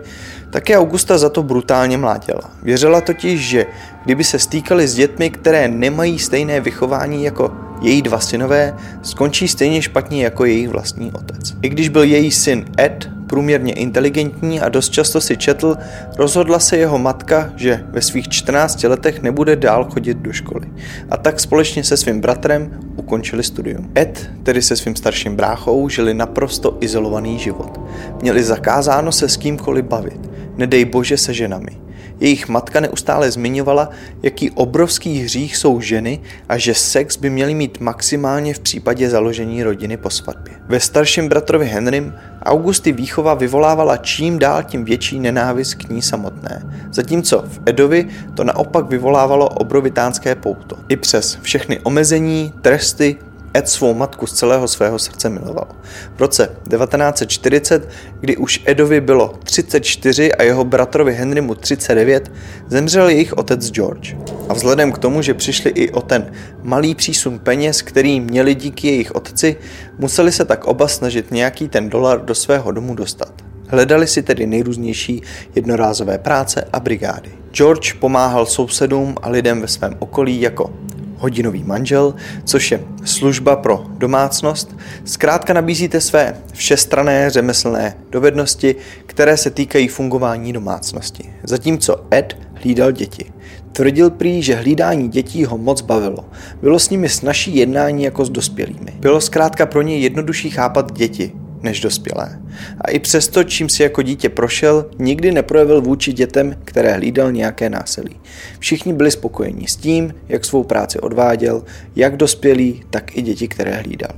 tak 0.51 0.69
je 0.69 0.77
Augusta 0.77 1.17
za 1.17 1.29
to 1.29 1.43
brutálně 1.43 1.97
mlátila. 1.97 2.41
Věřila 2.63 3.01
totiž, 3.01 3.41
že 3.41 3.65
kdyby 4.05 4.23
se 4.23 4.39
stýkali 4.39 4.87
s 4.87 4.95
dětmi, 4.95 5.29
které 5.29 5.67
nemají 5.67 6.19
stejné 6.19 6.61
vychování 6.61 7.23
jako 7.23 7.51
její 7.85 8.01
dva 8.01 8.19
synové, 8.19 8.75
skončí 9.01 9.47
stejně 9.47 9.81
špatně 9.81 10.23
jako 10.23 10.45
jejich 10.45 10.69
vlastní 10.69 11.11
otec. 11.11 11.53
I 11.61 11.69
když 11.69 11.89
byl 11.89 12.03
její 12.03 12.31
syn 12.31 12.65
Ed 12.79 13.09
průměrně 13.27 13.73
inteligentní 13.73 14.61
a 14.61 14.69
dost 14.69 14.89
často 14.89 15.21
si 15.21 15.37
četl, 15.37 15.77
rozhodla 16.17 16.59
se 16.59 16.77
jeho 16.77 16.97
matka, 16.97 17.53
že 17.55 17.83
ve 17.89 18.01
svých 18.01 18.29
14 18.29 18.83
letech 18.83 19.21
nebude 19.21 19.55
dál 19.55 19.85
chodit 19.91 20.17
do 20.17 20.33
školy. 20.33 20.67
A 21.11 21.17
tak 21.17 21.39
společně 21.39 21.83
se 21.83 21.97
svým 21.97 22.21
bratrem 22.21 22.79
ukončili 22.95 23.43
studium. 23.43 23.91
Ed, 23.97 24.29
tedy 24.43 24.61
se 24.61 24.75
svým 24.75 24.95
starším 24.95 25.35
bráchou, 25.35 25.89
žili 25.89 26.13
naprosto 26.13 26.77
izolovaný 26.81 27.39
život. 27.39 27.79
Měli 28.21 28.43
zakázáno 28.43 29.11
se 29.11 29.29
s 29.29 29.37
kýmkoliv 29.37 29.85
bavit, 29.85 30.29
nedej 30.57 30.85
bože 30.85 31.17
se 31.17 31.33
ženami. 31.33 31.84
Jejich 32.19 32.47
matka 32.47 32.79
neustále 32.79 33.31
zmiňovala, 33.31 33.89
jaký 34.23 34.51
obrovský 34.51 35.19
hřích 35.19 35.57
jsou 35.57 35.81
ženy 35.81 36.19
a 36.49 36.57
že 36.57 36.73
sex 36.73 37.17
by 37.17 37.29
měli 37.29 37.53
mít 37.53 37.79
maximálně 37.79 38.53
v 38.53 38.59
případě 38.59 39.09
založení 39.09 39.63
rodiny 39.63 39.97
po 39.97 40.09
svatbě. 40.09 40.53
Ve 40.67 40.79
starším 40.79 41.29
bratrovi 41.29 41.65
Henrym 41.65 42.13
Augusty 42.43 42.91
výchova 42.91 43.33
vyvolávala 43.33 43.97
čím 43.97 44.39
dál 44.39 44.63
tím 44.63 44.85
větší 44.85 45.19
nenávist 45.19 45.73
k 45.73 45.89
ní 45.89 46.01
samotné, 46.01 46.61
zatímco 46.91 47.43
v 47.47 47.59
Edovi 47.65 48.07
to 48.33 48.43
naopak 48.43 48.85
vyvolávalo 48.85 49.49
obrovitánské 49.49 50.35
pouto. 50.35 50.77
I 50.89 50.95
přes 50.95 51.37
všechny 51.41 51.79
omezení, 51.79 52.53
tresty 52.61 53.15
Ed 53.55 53.69
svou 53.69 53.93
matku 53.93 54.27
z 54.27 54.33
celého 54.33 54.67
svého 54.67 54.99
srdce 54.99 55.29
miloval. 55.29 55.67
V 56.15 56.19
roce 56.19 56.45
1940, 56.69 57.89
kdy 58.19 58.37
už 58.37 58.61
Edovi 58.65 59.01
bylo 59.01 59.33
34 59.43 60.33
a 60.33 60.43
jeho 60.43 60.63
bratrovi 60.65 61.13
Henrymu 61.13 61.55
39, 61.55 62.31
zemřel 62.67 63.09
jejich 63.09 63.33
otec 63.33 63.71
George. 63.71 64.15
A 64.49 64.53
vzhledem 64.53 64.91
k 64.91 64.97
tomu, 64.97 65.21
že 65.21 65.33
přišli 65.33 65.69
i 65.69 65.91
o 65.91 66.01
ten 66.01 66.31
malý 66.63 66.95
přísun 66.95 67.39
peněz, 67.39 67.81
který 67.81 68.19
měli 68.19 68.55
díky 68.55 68.87
jejich 68.87 69.15
otci, 69.15 69.55
museli 69.97 70.31
se 70.31 70.45
tak 70.45 70.65
oba 70.65 70.87
snažit 70.87 71.31
nějaký 71.31 71.69
ten 71.69 71.89
dolar 71.89 72.25
do 72.25 72.35
svého 72.35 72.71
domu 72.71 72.95
dostat. 72.95 73.33
Hledali 73.67 74.07
si 74.07 74.23
tedy 74.23 74.47
nejrůznější 74.47 75.21
jednorázové 75.55 76.17
práce 76.17 76.67
a 76.73 76.79
brigády. 76.79 77.31
George 77.51 77.93
pomáhal 77.93 78.45
sousedům 78.45 79.15
a 79.21 79.29
lidem 79.29 79.61
ve 79.61 79.67
svém 79.67 79.95
okolí 79.99 80.41
jako 80.41 80.73
hodinový 81.17 81.63
manžel, 81.63 82.15
což 82.43 82.71
je 82.71 82.83
služba 83.05 83.55
pro 83.55 83.85
domácnost. 83.97 84.75
Zkrátka 85.05 85.53
nabízíte 85.53 86.01
své 86.01 86.37
všestrané 86.53 87.29
řemeslné 87.29 87.97
dovednosti, 88.09 88.75
které 89.05 89.37
se 89.37 89.49
týkají 89.49 89.87
fungování 89.87 90.53
domácnosti. 90.53 91.33
Zatímco 91.43 92.05
Ed 92.13 92.37
hlídal 92.53 92.91
děti. 92.91 93.25
Tvrdil 93.71 94.09
prý, 94.09 94.43
že 94.43 94.55
hlídání 94.55 95.09
dětí 95.09 95.45
ho 95.45 95.57
moc 95.57 95.81
bavilo. 95.81 96.25
Bylo 96.61 96.79
s 96.79 96.89
nimi 96.89 97.09
snažší 97.09 97.55
jednání 97.55 98.03
jako 98.03 98.25
s 98.25 98.29
dospělými. 98.29 98.93
Bylo 98.99 99.21
zkrátka 99.21 99.65
pro 99.65 99.81
něj 99.81 100.01
jednodušší 100.01 100.49
chápat 100.49 100.91
děti, 100.91 101.31
než 101.65 101.79
dospělé. 101.79 102.39
A 102.81 102.91
i 102.91 102.99
přesto, 102.99 103.43
čím 103.43 103.69
si 103.69 103.83
jako 103.83 104.01
dítě 104.01 104.29
prošel, 104.29 104.85
nikdy 104.99 105.31
neprojevil 105.31 105.81
vůči 105.81 106.13
dětem, 106.13 106.55
které 106.65 106.93
hlídal 106.93 107.31
nějaké 107.31 107.69
násilí. 107.69 108.15
Všichni 108.59 108.93
byli 108.93 109.11
spokojeni 109.11 109.67
s 109.67 109.75
tím, 109.75 110.13
jak 110.29 110.45
svou 110.45 110.63
práci 110.63 110.99
odváděl, 110.99 111.63
jak 111.95 112.17
dospělí, 112.17 112.83
tak 112.89 113.17
i 113.17 113.21
děti, 113.21 113.47
které 113.47 113.71
hlídal. 113.71 114.11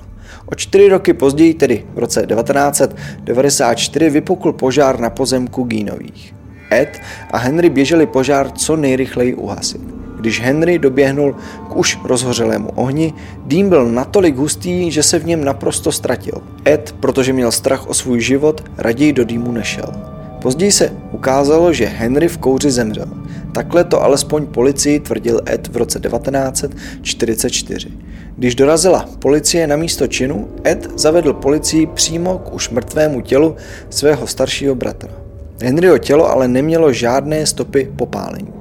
O 0.46 0.56
čtyři 0.56 0.90
roky 0.90 1.14
později, 1.14 1.54
tedy 1.54 1.86
v 1.94 2.00
roce 2.00 2.26
1994, 2.26 4.10
vypukl 4.10 4.54
požár 4.54 5.00
na 5.00 5.10
pozemku 5.10 5.64
Gínových. 5.64 6.34
Ed 6.72 7.00
a 7.32 7.38
Henry 7.38 7.70
běželi 7.70 8.06
požár 8.08 8.52
co 8.52 8.76
nejrychleji 8.76 9.36
uhasit. 9.36 9.97
Když 10.20 10.42
Henry 10.42 10.80
doběhnul 10.80 11.36
k 11.70 11.76
už 11.76 12.00
rozhořelému 12.04 12.70
ohni, 12.76 13.14
dým 13.46 13.70
byl 13.70 13.86
natolik 13.86 14.36
hustý, 14.36 14.92
že 14.92 15.04
se 15.04 15.20
v 15.20 15.26
něm 15.26 15.44
naprosto 15.44 15.92
ztratil. 15.92 16.42
Ed, 16.68 16.96
protože 17.00 17.34
měl 17.34 17.52
strach 17.52 17.88
o 17.88 17.94
svůj 17.94 18.22
život, 18.22 18.64
raději 18.78 19.14
do 19.14 19.24
dýmu 19.24 19.52
nešel. 19.52 19.94
Později 20.42 20.72
se 20.72 20.92
ukázalo, 21.12 21.74
že 21.74 21.86
Henry 21.86 22.28
v 22.28 22.38
kouři 22.38 22.72
zemřel. 22.72 23.08
Takhle 23.54 23.84
to 23.84 24.04
alespoň 24.04 24.46
policii 24.46 25.00
tvrdil 25.00 25.42
Ed 25.50 25.68
v 25.68 25.78
roce 25.78 26.00
1944. 26.00 27.90
Když 28.38 28.56
dorazila 28.56 29.10
policie 29.20 29.68
na 29.68 29.76
místo 29.76 30.08
činu, 30.08 30.48
Ed 30.66 31.00
zavedl 31.00 31.34
policii 31.34 31.86
přímo 31.86 32.38
k 32.38 32.54
už 32.54 32.70
mrtvému 32.70 33.22
tělu 33.22 33.56
svého 33.90 34.28
staršího 34.28 34.76
bratra. 34.76 35.27
Henryho 35.62 35.98
tělo 35.98 36.32
ale 36.32 36.48
nemělo 36.48 36.94
žádné 36.94 37.46
stopy 37.46 37.92
popálení. 37.96 38.54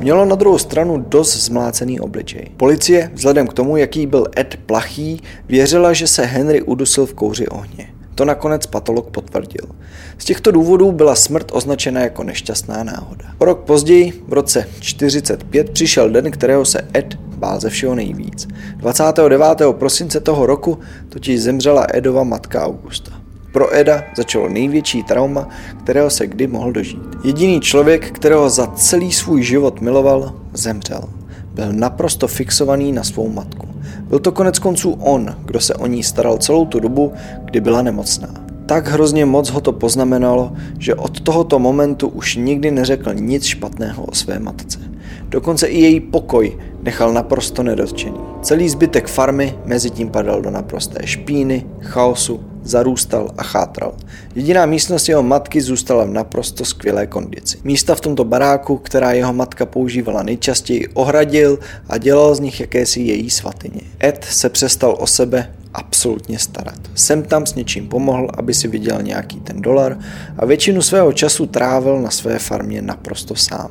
Mělo 0.00 0.24
na 0.24 0.36
druhou 0.36 0.58
stranu 0.58 1.04
dost 1.08 1.36
zmlácený 1.36 2.00
obličej. 2.00 2.46
Policie, 2.56 3.10
vzhledem 3.14 3.46
k 3.46 3.52
tomu, 3.52 3.76
jaký 3.76 4.06
byl 4.06 4.26
Ed 4.38 4.56
plachý, 4.66 5.22
věřila, 5.48 5.92
že 5.92 6.06
se 6.06 6.24
Henry 6.24 6.62
udusil 6.62 7.06
v 7.06 7.14
kouři 7.14 7.48
ohně. 7.48 7.88
To 8.14 8.24
nakonec 8.24 8.66
patolog 8.66 9.10
potvrdil. 9.10 9.66
Z 10.18 10.24
těchto 10.24 10.50
důvodů 10.50 10.92
byla 10.92 11.14
smrt 11.14 11.50
označena 11.52 12.00
jako 12.00 12.24
nešťastná 12.24 12.84
náhoda. 12.84 13.24
O 13.38 13.44
rok 13.44 13.60
později, 13.60 14.22
v 14.28 14.32
roce 14.32 14.68
45, 14.80 15.70
přišel 15.70 16.10
den, 16.10 16.30
kterého 16.30 16.64
se 16.64 16.88
Ed 16.96 17.14
bál 17.14 17.60
ze 17.60 17.70
všeho 17.70 17.94
nejvíc. 17.94 18.48
29. 18.76 19.62
prosince 19.72 20.20
toho 20.20 20.46
roku 20.46 20.78
totiž 21.08 21.42
zemřela 21.42 21.86
Edova 21.92 22.24
matka 22.24 22.66
Augusta. 22.66 23.12
Pro 23.52 23.74
Eda 23.74 24.04
začalo 24.16 24.48
největší 24.48 25.02
trauma, 25.02 25.48
kterého 25.84 26.10
se 26.10 26.26
kdy 26.26 26.46
mohl 26.46 26.72
dožít. 26.72 27.02
Jediný 27.24 27.60
člověk, 27.60 28.10
kterého 28.10 28.50
za 28.50 28.66
celý 28.66 29.12
svůj 29.12 29.42
život 29.42 29.80
miloval, 29.80 30.32
zemřel. 30.52 31.02
Byl 31.54 31.72
naprosto 31.72 32.28
fixovaný 32.28 32.92
na 32.92 33.04
svou 33.04 33.28
matku. 33.28 33.68
Byl 34.00 34.18
to 34.18 34.32
konec 34.32 34.58
konců 34.58 34.90
on, 34.90 35.36
kdo 35.44 35.60
se 35.60 35.74
o 35.74 35.86
ní 35.86 36.02
staral 36.02 36.38
celou 36.38 36.66
tu 36.66 36.80
dobu, 36.80 37.12
kdy 37.44 37.60
byla 37.60 37.82
nemocná. 37.82 38.28
Tak 38.66 38.88
hrozně 38.88 39.26
moc 39.26 39.50
ho 39.50 39.60
to 39.60 39.72
poznamenalo, 39.72 40.52
že 40.78 40.94
od 40.94 41.20
tohoto 41.20 41.58
momentu 41.58 42.08
už 42.08 42.36
nikdy 42.36 42.70
neřekl 42.70 43.14
nic 43.14 43.44
špatného 43.44 44.04
o 44.04 44.14
své 44.14 44.38
matce. 44.38 44.78
Dokonce 45.28 45.66
i 45.66 45.80
její 45.80 46.00
pokoj 46.00 46.58
nechal 46.82 47.12
naprosto 47.12 47.62
nedotčený. 47.62 48.20
Celý 48.42 48.68
zbytek 48.68 49.08
farmy 49.08 49.58
mezi 49.64 49.90
tím 49.90 50.10
padal 50.10 50.42
do 50.42 50.50
naprosté 50.50 51.06
špíny, 51.06 51.66
chaosu 51.80 52.40
zarůstal 52.62 53.30
a 53.38 53.42
chátral. 53.42 53.94
Jediná 54.34 54.66
místnost 54.66 55.08
jeho 55.08 55.22
matky 55.22 55.60
zůstala 55.60 56.04
v 56.04 56.10
naprosto 56.10 56.64
skvělé 56.64 57.06
kondici. 57.06 57.58
Místa 57.64 57.94
v 57.94 58.00
tomto 58.00 58.24
baráku, 58.24 58.78
která 58.78 59.12
jeho 59.12 59.32
matka 59.32 59.66
používala 59.66 60.22
nejčastěji, 60.22 60.88
ohradil 60.94 61.58
a 61.88 61.98
dělal 61.98 62.34
z 62.34 62.40
nich 62.40 62.60
jakési 62.60 63.00
její 63.00 63.30
svatyně. 63.30 63.80
Ed 64.04 64.26
se 64.30 64.48
přestal 64.48 64.96
o 65.00 65.06
sebe 65.06 65.50
absolutně 65.74 66.38
starat. 66.38 66.78
Sem 66.94 67.22
tam 67.22 67.46
s 67.46 67.54
něčím 67.54 67.88
pomohl, 67.88 68.28
aby 68.34 68.54
si 68.54 68.68
viděl 68.68 69.02
nějaký 69.02 69.40
ten 69.40 69.62
dolar 69.62 69.98
a 70.38 70.46
většinu 70.46 70.82
svého 70.82 71.12
času 71.12 71.46
trávil 71.46 72.02
na 72.02 72.10
své 72.10 72.38
farmě 72.38 72.82
naprosto 72.82 73.34
sám. 73.34 73.70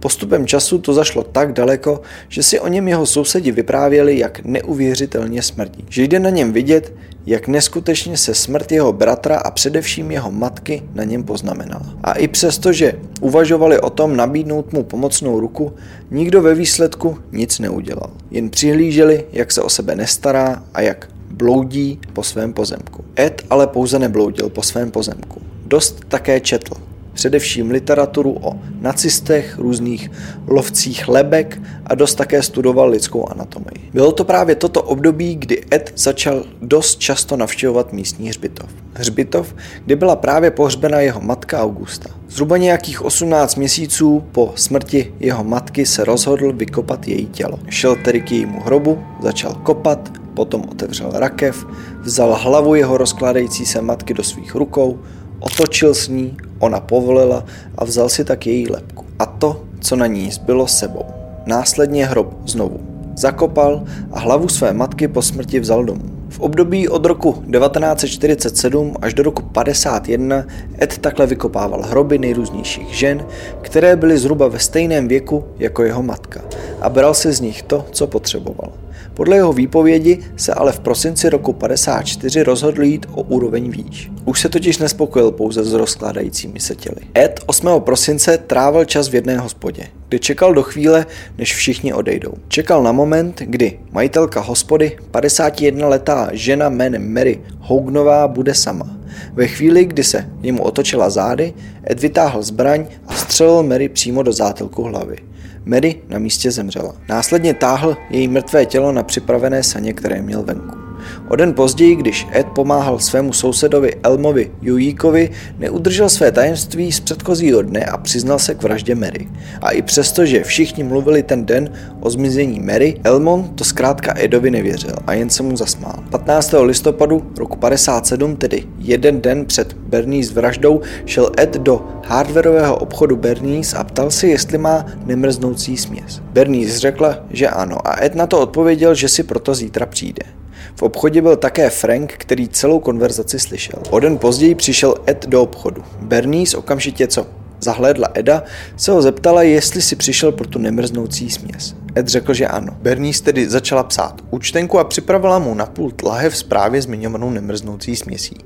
Postupem 0.00 0.46
času 0.46 0.78
to 0.78 0.94
zašlo 0.94 1.22
tak 1.22 1.52
daleko, 1.52 2.00
že 2.28 2.42
si 2.42 2.60
o 2.60 2.68
něm 2.68 2.88
jeho 2.88 3.06
sousedi 3.06 3.52
vyprávěli, 3.52 4.18
jak 4.18 4.44
neuvěřitelně 4.44 5.42
smrdí. 5.42 5.84
Že 5.88 6.02
jde 6.02 6.20
na 6.20 6.30
něm 6.30 6.52
vidět, 6.52 6.92
jak 7.26 7.48
neskutečně 7.48 8.16
se 8.16 8.34
smrt 8.34 8.72
jeho 8.72 8.92
bratra 8.92 9.36
a 9.36 9.50
především 9.50 10.10
jeho 10.10 10.30
matky 10.30 10.82
na 10.94 11.04
něm 11.04 11.22
poznamenala. 11.22 11.94
A 12.02 12.12
i 12.12 12.28
přesto, 12.28 12.72
že 12.72 12.92
uvažovali 13.20 13.80
o 13.80 13.90
tom 13.90 14.16
nabídnout 14.16 14.72
mu 14.72 14.82
pomocnou 14.82 15.40
ruku, 15.40 15.72
nikdo 16.10 16.42
ve 16.42 16.54
výsledku 16.54 17.18
nic 17.32 17.58
neudělal. 17.58 18.10
Jen 18.30 18.50
přihlíželi, 18.50 19.24
jak 19.32 19.52
se 19.52 19.62
o 19.62 19.68
sebe 19.68 19.96
nestará 19.96 20.62
a 20.74 20.80
jak 20.80 21.08
bloudí 21.32 21.98
po 22.12 22.22
svém 22.22 22.52
pozemku. 22.52 23.04
Ed 23.18 23.42
ale 23.50 23.66
pouze 23.66 23.98
nebloudil 23.98 24.48
po 24.48 24.62
svém 24.62 24.90
pozemku. 24.90 25.40
Dost 25.66 26.00
také 26.08 26.40
četl 26.40 26.74
především 27.12 27.70
literaturu 27.70 28.38
o 28.40 28.52
nacistech, 28.80 29.58
různých 29.58 30.10
lovcích 30.46 31.08
lebek 31.08 31.62
a 31.86 31.94
dost 31.94 32.14
také 32.14 32.42
studoval 32.42 32.88
lidskou 32.88 33.28
anatomii. 33.28 33.90
Bylo 33.94 34.12
to 34.12 34.24
právě 34.24 34.54
toto 34.54 34.82
období, 34.82 35.34
kdy 35.34 35.64
Ed 35.74 35.92
začal 35.96 36.44
dost 36.62 36.98
často 36.98 37.36
navštěvovat 37.36 37.92
místní 37.92 38.28
hřbitov. 38.28 38.70
Hřbitov, 38.94 39.54
kde 39.84 39.96
byla 39.96 40.16
právě 40.16 40.50
pohřbena 40.50 41.00
jeho 41.00 41.20
matka 41.20 41.62
Augusta. 41.62 42.10
Zhruba 42.28 42.56
nějakých 42.56 43.04
18 43.04 43.56
měsíců 43.56 44.24
po 44.32 44.52
smrti 44.56 45.14
jeho 45.20 45.44
matky 45.44 45.86
se 45.86 46.04
rozhodl 46.04 46.52
vykopat 46.52 47.08
její 47.08 47.26
tělo. 47.26 47.58
Šel 47.68 47.96
tedy 47.96 48.20
k 48.20 48.32
jejímu 48.32 48.60
hrobu, 48.60 49.02
začal 49.22 49.54
kopat, 49.54 50.21
potom 50.34 50.64
otevřel 50.70 51.10
rakev, 51.14 51.66
vzal 52.00 52.38
hlavu 52.42 52.74
jeho 52.74 52.96
rozkládající 52.96 53.66
se 53.66 53.82
matky 53.82 54.14
do 54.14 54.22
svých 54.22 54.54
rukou, 54.54 54.98
otočil 55.40 55.94
s 55.94 56.08
ní, 56.08 56.36
ona 56.58 56.80
povolila 56.80 57.44
a 57.78 57.84
vzal 57.84 58.08
si 58.08 58.24
tak 58.24 58.46
její 58.46 58.70
lepku. 58.70 59.04
A 59.18 59.26
to, 59.26 59.64
co 59.80 59.96
na 59.96 60.06
ní 60.06 60.30
zbylo 60.30 60.66
sebou. 60.66 61.04
Následně 61.46 62.06
hrob 62.06 62.34
znovu 62.46 62.92
zakopal 63.16 63.84
a 64.12 64.18
hlavu 64.18 64.48
své 64.48 64.72
matky 64.72 65.08
po 65.08 65.22
smrti 65.22 65.60
vzal 65.60 65.84
domů. 65.84 66.04
V 66.28 66.40
období 66.40 66.88
od 66.88 67.06
roku 67.06 67.32
1947 67.32 68.96
až 69.02 69.14
do 69.14 69.22
roku 69.22 69.42
51 69.42 70.44
Ed 70.82 70.98
takhle 70.98 71.26
vykopával 71.26 71.82
hroby 71.82 72.18
nejrůznějších 72.18 72.88
žen, 72.88 73.26
které 73.60 73.96
byly 73.96 74.18
zhruba 74.18 74.48
ve 74.48 74.58
stejném 74.58 75.08
věku 75.08 75.44
jako 75.58 75.82
jeho 75.82 76.02
matka 76.02 76.40
a 76.80 76.88
bral 76.88 77.14
si 77.14 77.32
z 77.32 77.40
nich 77.40 77.62
to, 77.62 77.86
co 77.90 78.06
potřeboval. 78.06 78.72
Podle 79.14 79.36
jeho 79.36 79.52
výpovědi 79.52 80.18
se 80.36 80.54
ale 80.54 80.72
v 80.72 80.80
prosinci 80.80 81.30
roku 81.30 81.52
54 81.52 82.42
rozhodl 82.42 82.82
jít 82.82 83.06
o 83.12 83.22
úroveň 83.22 83.70
výš. 83.70 84.10
Už 84.24 84.40
se 84.40 84.48
totiž 84.48 84.78
nespokojil 84.78 85.30
pouze 85.30 85.64
s 85.64 85.72
rozkládajícími 85.72 86.60
se 86.60 86.74
těly. 86.74 86.96
Ed 87.18 87.40
8. 87.46 87.68
prosince 87.78 88.38
trávil 88.38 88.84
čas 88.84 89.08
v 89.08 89.14
jedné 89.14 89.38
hospodě, 89.38 89.86
kde 90.08 90.18
čekal 90.18 90.54
do 90.54 90.62
chvíle, 90.62 91.06
než 91.38 91.54
všichni 91.54 91.94
odejdou. 91.94 92.32
Čekal 92.48 92.82
na 92.82 92.92
moment, 92.92 93.42
kdy 93.46 93.78
majitelka 93.90 94.40
hospody, 94.40 94.96
51-letá 95.10 96.28
žena 96.32 96.68
jménem 96.68 97.14
Mary 97.14 97.40
Hognová, 97.58 98.28
bude 98.28 98.54
sama. 98.54 98.96
Ve 99.32 99.46
chvíli, 99.46 99.84
kdy 99.84 100.04
se 100.04 100.30
jemu 100.42 100.62
otočila 100.62 101.10
zády, 101.10 101.54
Ed 101.90 102.00
vytáhl 102.00 102.42
zbraň 102.42 102.86
a 103.06 103.14
střelil 103.14 103.62
Mary 103.62 103.88
přímo 103.88 104.22
do 104.22 104.32
zátelku 104.32 104.82
hlavy. 104.82 105.16
Mary 105.64 106.02
na 106.08 106.18
místě 106.18 106.50
zemřela. 106.50 106.94
Následně 107.08 107.54
táhl 107.54 107.96
její 108.10 108.28
mrtvé 108.28 108.66
tělo 108.66 108.92
na 108.92 109.02
připravené 109.02 109.62
saně, 109.62 109.92
které 109.92 110.22
měl 110.22 110.42
venku. 110.42 110.91
O 111.28 111.36
den 111.36 111.54
později, 111.54 111.96
když 111.96 112.26
Ed 112.34 112.46
pomáhal 112.46 112.98
svému 112.98 113.32
sousedovi 113.32 113.94
Elmovi 114.02 114.50
Jujíkovi, 114.62 115.30
neudržel 115.58 116.08
své 116.08 116.32
tajemství 116.32 116.92
z 116.92 117.00
předchozího 117.00 117.62
dne 117.62 117.84
a 117.84 117.96
přiznal 117.96 118.38
se 118.38 118.54
k 118.54 118.62
vraždě 118.62 118.94
Mary. 118.94 119.28
A 119.60 119.70
i 119.70 119.82
přesto, 119.82 120.26
že 120.26 120.44
všichni 120.44 120.84
mluvili 120.84 121.22
ten 121.22 121.46
den 121.46 121.72
o 122.00 122.10
zmizení 122.10 122.60
Mary, 122.60 123.00
Elmon 123.04 123.48
to 123.54 123.64
zkrátka 123.64 124.14
Edovi 124.16 124.50
nevěřil 124.50 124.94
a 125.06 125.12
jen 125.12 125.30
se 125.30 125.42
mu 125.42 125.56
zasmál. 125.56 126.04
15. 126.10 126.54
listopadu 126.62 127.32
roku 127.38 127.56
57, 127.56 128.36
tedy 128.36 128.64
jeden 128.78 129.20
den 129.20 129.44
před 129.44 129.72
Bernice 129.72 130.34
vraždou, 130.34 130.80
šel 131.06 131.30
Ed 131.40 131.56
do 131.56 131.84
hardwareového 132.04 132.76
obchodu 132.76 133.16
Bernice 133.16 133.76
a 133.76 133.84
ptal 133.84 134.10
se, 134.10 134.26
jestli 134.26 134.58
má 134.58 134.86
nemrznoucí 135.04 135.76
směs. 135.76 136.22
Bernice 136.32 136.78
řekla, 136.78 137.18
že 137.30 137.48
ano 137.48 137.88
a 137.88 138.04
Ed 138.04 138.14
na 138.14 138.26
to 138.26 138.40
odpověděl, 138.40 138.94
že 138.94 139.08
si 139.08 139.22
proto 139.22 139.54
zítra 139.54 139.86
přijde. 139.86 140.41
V 140.76 140.82
obchodě 140.82 141.22
byl 141.22 141.36
také 141.36 141.70
Frank, 141.70 142.12
který 142.12 142.48
celou 142.48 142.80
konverzaci 142.80 143.38
slyšel. 143.38 143.82
O 143.90 144.00
den 144.00 144.18
později 144.18 144.54
přišel 144.54 144.94
Ed 145.08 145.26
do 145.28 145.42
obchodu. 145.42 145.82
Bernice 146.00 146.56
okamžitě 146.56 147.06
co 147.06 147.26
zahlédla 147.62 148.08
Eda, 148.14 148.42
se 148.76 148.92
ho 148.92 149.02
zeptala, 149.02 149.42
jestli 149.42 149.82
si 149.82 149.96
přišel 149.96 150.32
pro 150.32 150.46
tu 150.46 150.58
nemrznoucí 150.58 151.30
směs. 151.30 151.74
Ed 151.96 152.08
řekl, 152.08 152.34
že 152.34 152.46
ano. 152.46 152.76
Bernice 152.82 153.22
tedy 153.22 153.48
začala 153.48 153.82
psát 153.82 154.22
účtenku 154.30 154.78
a 154.78 154.84
připravila 154.84 155.38
mu 155.38 155.54
na 155.54 155.66
pult 155.66 156.02
lahev 156.02 156.36
s 156.36 156.42
právě 156.42 156.82
zmiňovanou 156.82 157.30
nemrznoucí 157.30 157.96
směsí. 157.96 158.36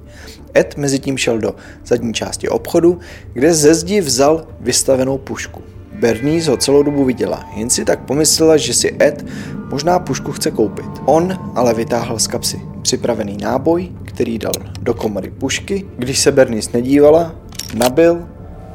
Ed 0.57 0.77
mezi 0.77 0.99
tím 0.99 1.19
šel 1.19 1.39
do 1.39 1.55
zadní 1.87 2.15
části 2.15 2.49
obchodu, 2.49 2.99
kde 3.33 3.55
ze 3.55 3.75
zdi 3.75 4.01
vzal 4.01 4.47
vystavenou 4.61 5.19
pušku. 5.19 5.63
Bernice 6.01 6.51
ho 6.51 6.57
celou 6.57 6.83
dobu 6.83 7.05
viděla, 7.05 7.45
jen 7.57 7.71
si 7.71 7.85
tak 7.85 8.01
pomyslela, 8.01 8.57
že 8.57 8.75
si 8.75 8.97
Ed 9.03 9.27
možná 9.71 9.99
pušku 9.99 10.33
chce 10.33 10.51
koupit. 10.51 10.87
On 11.05 11.39
ale 11.55 11.75
vytáhl 11.75 12.19
z 12.19 12.27
kapsy 12.27 12.61
připravený 12.83 13.37
náboj, 13.37 13.89
který 14.05 14.39
dal 14.39 14.53
do 14.81 14.95
komory 14.95 15.31
pušky. 15.31 15.85
Když 15.99 16.19
se 16.19 16.33
Bernice 16.33 16.71
nedívala, 16.75 17.35
nabil 17.75 18.29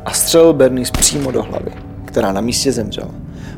a 0.05 0.13
střelil 0.13 0.53
Bernice 0.53 0.91
přímo 0.91 1.31
do 1.31 1.43
hlavy, 1.43 1.71
která 2.05 2.31
na 2.31 2.41
místě 2.41 2.71
zemřela. 2.71 3.11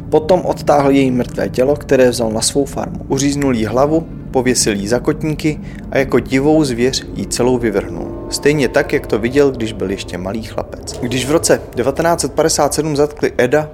Potom 0.09 0.41
odtáhl 0.45 0.91
její 0.91 1.11
mrtvé 1.11 1.49
tělo, 1.49 1.75
které 1.75 2.09
vzal 2.09 2.31
na 2.31 2.41
svou 2.41 2.65
farmu. 2.65 3.05
Uříznul 3.07 3.55
jí 3.55 3.65
hlavu, 3.65 4.07
pověsil 4.31 4.73
jí 4.73 4.87
za 4.87 4.99
kotníky 4.99 5.59
a 5.91 5.97
jako 5.97 6.19
divou 6.19 6.63
zvěř 6.63 7.05
jí 7.13 7.27
celou 7.27 7.57
vyvrhnul. 7.57 8.02
Stejně 8.33 8.67
tak, 8.67 8.93
jak 8.93 9.07
to 9.07 9.19
viděl, 9.19 9.51
když 9.51 9.73
byl 9.73 9.91
ještě 9.91 10.17
malý 10.17 10.43
chlapec. 10.43 10.99
Když 11.01 11.25
v 11.25 11.31
roce 11.31 11.61
1957 11.75 12.95
zatkli 12.95 13.31
Eda, 13.37 13.69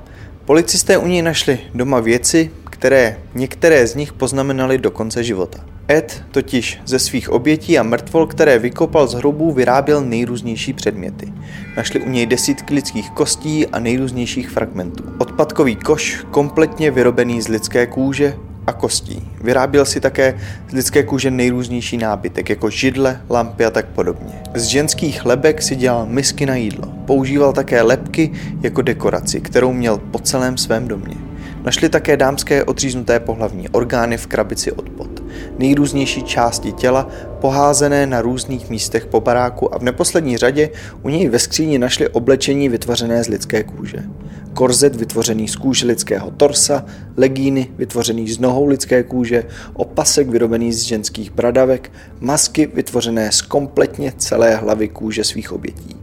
policisté 0.46 0.98
u 0.98 1.08
něj 1.08 1.22
našli 1.22 1.60
doma 1.74 2.00
věci, 2.00 2.52
které 2.70 3.18
některé 3.36 3.88
z 3.88 3.96
nich 3.96 4.14
poznamenaly 4.14 4.78
do 4.78 4.92
konce 4.92 5.24
života. 5.24 5.60
Ed 5.92 6.24
totiž 6.32 6.80
ze 6.86 7.00
svých 7.00 7.30
obětí 7.30 7.80
a 7.80 7.84
mrtvol, 7.84 8.28
které 8.28 8.60
vykopal 8.60 9.08
z 9.08 9.14
hrobů, 9.14 9.52
vyráběl 9.52 10.02
nejrůznější 10.02 10.74
předměty. 10.74 11.34
Našli 11.78 12.00
u 12.00 12.10
něj 12.10 12.26
desítky 12.26 12.74
lidských 12.74 13.10
kostí 13.10 13.68
a 13.68 13.80
nejrůznějších 13.80 14.50
fragmentů. 14.50 15.04
Odpadkový 15.18 15.76
koš, 15.76 16.26
kompletně 16.32 16.92
vyrobený 16.92 17.42
z 17.42 17.48
lidské 17.48 17.88
kůže, 17.88 18.36
a 18.70 18.74
kostí. 18.74 19.30
Vyráběl 19.42 19.86
si 19.86 20.00
také 20.00 20.38
z 20.70 20.74
lidské 20.74 21.04
kůže 21.04 21.32
nejrůznější 21.32 21.98
nábytek, 21.98 22.50
jako 22.50 22.70
židle, 22.70 23.22
lampy 23.30 23.66
a 23.66 23.72
tak 23.72 23.86
podobně. 23.86 24.34
Z 24.56 24.64
ženských 24.64 25.26
lebek 25.26 25.62
si 25.62 25.76
dělal 25.76 26.06
misky 26.06 26.46
na 26.46 26.56
jídlo. 26.56 26.94
Používal 27.06 27.54
také 27.54 27.82
lepky 27.82 28.32
jako 28.62 28.82
dekoraci, 28.82 29.42
kterou 29.42 29.74
měl 29.74 29.98
po 29.98 30.20
celém 30.20 30.58
svém 30.58 30.88
domě. 30.88 31.16
Našli 31.64 31.90
také 31.90 32.18
dámské 32.18 32.64
odříznuté 32.64 33.20
pohlavní 33.20 33.70
orgány 33.70 34.18
v 34.18 34.28
krabici 34.28 34.72
od 34.72 34.90
pot 34.90 35.20
nejrůznější 35.60 36.24
části 36.24 36.72
těla, 36.72 37.08
poházené 37.42 38.06
na 38.06 38.22
různých 38.22 38.70
místech 38.70 39.06
po 39.06 39.22
baráku 39.22 39.76
a 39.76 39.78
v 39.78 39.84
neposlední 39.84 40.38
řadě 40.38 40.70
u 41.02 41.10
něj 41.10 41.30
ve 41.30 41.40
skříni 41.40 41.80
našli 41.80 42.08
oblečení 42.08 42.70
vytvořené 42.70 43.24
z 43.24 43.28
lidské 43.28 43.64
kůže. 43.64 44.04
Korzet 44.60 44.96
vytvořený 44.96 45.48
z 45.48 45.56
kůže 45.56 45.86
lidského 45.86 46.32
torsa, 46.32 46.86
legíny 47.18 47.68
vytvořený 47.78 48.30
z 48.30 48.40
nohou 48.40 48.66
lidské 48.66 49.04
kůže, 49.04 49.44
opasek 49.74 50.30
vyrobený 50.30 50.74
z 50.74 50.82
ženských 50.82 51.32
bradavek, 51.32 51.92
masky 52.20 52.68
vytvořené 52.74 53.32
z 53.32 53.42
kompletně 53.42 54.14
celé 54.18 54.56
hlavy 54.56 54.88
kůže 54.88 55.24
svých 55.24 55.52
obětí 55.52 55.96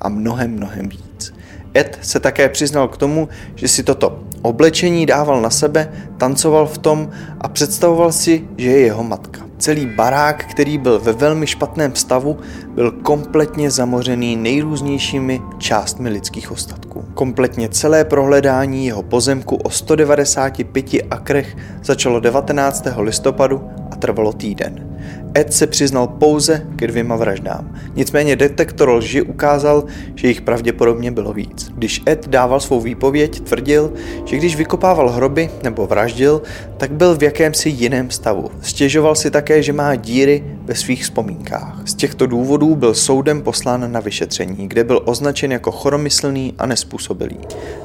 a 0.00 0.08
mnohem, 0.08 0.50
mnohem 0.50 0.88
víc. 0.88 1.34
Ed 1.76 1.98
se 2.02 2.20
také 2.20 2.48
přiznal 2.48 2.88
k 2.88 2.96
tomu, 2.96 3.28
že 3.54 3.68
si 3.68 3.82
toto 3.82 4.24
oblečení 4.42 5.06
dával 5.06 5.42
na 5.42 5.50
sebe, 5.50 5.92
tancoval 6.18 6.66
v 6.66 6.78
tom 6.78 7.10
a 7.40 7.48
představoval 7.48 8.12
si, 8.12 8.48
že 8.56 8.70
je 8.70 8.78
jeho 8.78 9.04
matka. 9.04 9.40
Celý 9.58 9.86
barák, 9.86 10.44
který 10.50 10.78
byl 10.78 11.00
ve 11.00 11.12
velmi 11.12 11.46
špatném 11.46 11.94
stavu, 11.94 12.36
byl 12.74 12.90
kompletně 12.90 13.70
zamořený 13.70 14.36
nejrůznějšími 14.36 15.42
částmi 15.58 16.08
lidských 16.08 16.52
ostatků. 16.52 17.04
Kompletně 17.14 17.68
celé 17.68 18.04
prohledání 18.04 18.86
jeho 18.86 19.02
pozemku 19.02 19.56
o 19.56 19.70
195 19.70 20.86
akrech 21.10 21.56
začalo 21.82 22.20
19. 22.20 22.86
listopadu 22.96 23.62
a 23.90 23.96
trvalo 23.96 24.32
týden. 24.32 24.91
Ed 25.38 25.52
se 25.52 25.66
přiznal 25.66 26.06
pouze 26.06 26.66
ke 26.76 26.86
dvěma 26.86 27.16
vraždám. 27.16 27.76
Nicméně 27.94 28.36
detektor 28.36 28.88
lži 28.90 29.22
ukázal, 29.22 29.84
že 30.14 30.28
jich 30.28 30.40
pravděpodobně 30.40 31.10
bylo 31.10 31.32
víc. 31.32 31.70
Když 31.74 32.02
Ed 32.08 32.28
dával 32.28 32.60
svou 32.60 32.80
výpověď, 32.80 33.40
tvrdil, 33.40 33.92
že 34.24 34.36
když 34.36 34.56
vykopával 34.56 35.08
hroby 35.08 35.50
nebo 35.62 35.86
vraždil, 35.86 36.42
tak 36.76 36.92
byl 36.92 37.16
v 37.16 37.22
jakémsi 37.22 37.68
jiném 37.68 38.10
stavu. 38.10 38.50
Stěžoval 38.60 39.14
si 39.14 39.30
také, 39.30 39.62
že 39.62 39.72
má 39.72 39.94
díry 39.94 40.44
ve 40.62 40.74
svých 40.74 41.02
vzpomínkách. 41.02 41.80
Z 41.84 41.94
těchto 41.94 42.26
důvodů 42.26 42.76
byl 42.76 42.94
soudem 42.94 43.42
poslán 43.42 43.92
na 43.92 44.00
vyšetření, 44.00 44.68
kde 44.68 44.84
byl 44.84 45.02
označen 45.04 45.52
jako 45.52 45.72
choromyslný 45.72 46.54
a 46.58 46.66
nespůsobilý. 46.66 47.38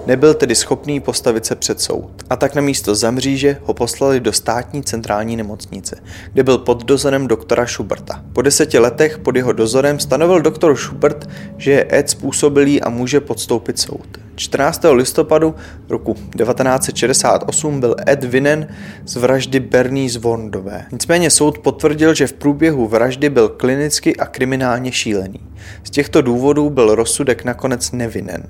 Nebyl 0.07 0.33
tedy 0.33 0.55
schopný 0.55 0.99
postavit 0.99 1.45
se 1.45 1.55
před 1.55 1.81
soud. 1.81 2.09
A 2.29 2.35
tak 2.35 2.55
na 2.55 2.61
místo 2.61 2.95
zamříže 2.95 3.57
ho 3.63 3.73
poslali 3.73 4.19
do 4.19 4.33
státní 4.33 4.83
centrální 4.83 5.35
nemocnice, 5.35 5.95
kde 6.33 6.43
byl 6.43 6.57
pod 6.57 6.85
dozorem 6.85 7.06
doktora 7.11 7.65
Schuberta. 7.65 8.23
Po 8.33 8.41
deseti 8.41 8.79
letech 8.79 9.17
pod 9.17 9.35
jeho 9.35 9.53
dozorem 9.53 9.99
stanovil 9.99 10.41
doktor 10.41 10.75
Schubert, 10.75 11.29
že 11.57 11.71
je 11.71 11.87
Ed 11.93 12.09
způsobilý 12.09 12.81
a 12.81 12.89
může 12.89 13.19
podstoupit 13.19 13.79
soud. 13.79 14.07
14. 14.35 14.85
listopadu 14.91 15.55
roku 15.89 16.13
1968 16.13 17.79
byl 17.79 17.95
Ed 18.07 18.23
vinen 18.23 18.67
z 19.05 19.15
vraždy 19.15 19.59
Bernice 19.59 20.19
Vorndové. 20.19 20.85
Nicméně 20.91 21.29
soud 21.29 21.57
potvrdil, 21.57 22.13
že 22.13 22.27
v 22.27 22.33
průběhu 22.33 22.87
vraždy 22.87 23.29
byl 23.29 23.49
klinicky 23.49 24.15
a 24.15 24.25
kriminálně 24.25 24.91
šílený. 24.91 25.39
Z 25.83 25.89
těchto 25.89 26.21
důvodů 26.21 26.69
byl 26.69 26.95
rozsudek 26.95 27.43
nakonec 27.43 27.91
nevinen. 27.91 28.47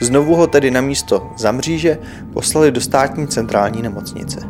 Znovu 0.00 0.34
ho 0.34 0.46
tedy 0.46 0.70
na 0.70 0.80
místo 0.80 1.30
zamříže 1.36 1.98
poslali 2.32 2.70
do 2.70 2.80
státní 2.80 3.28
centrální 3.28 3.82
nemocnice. 3.82 4.40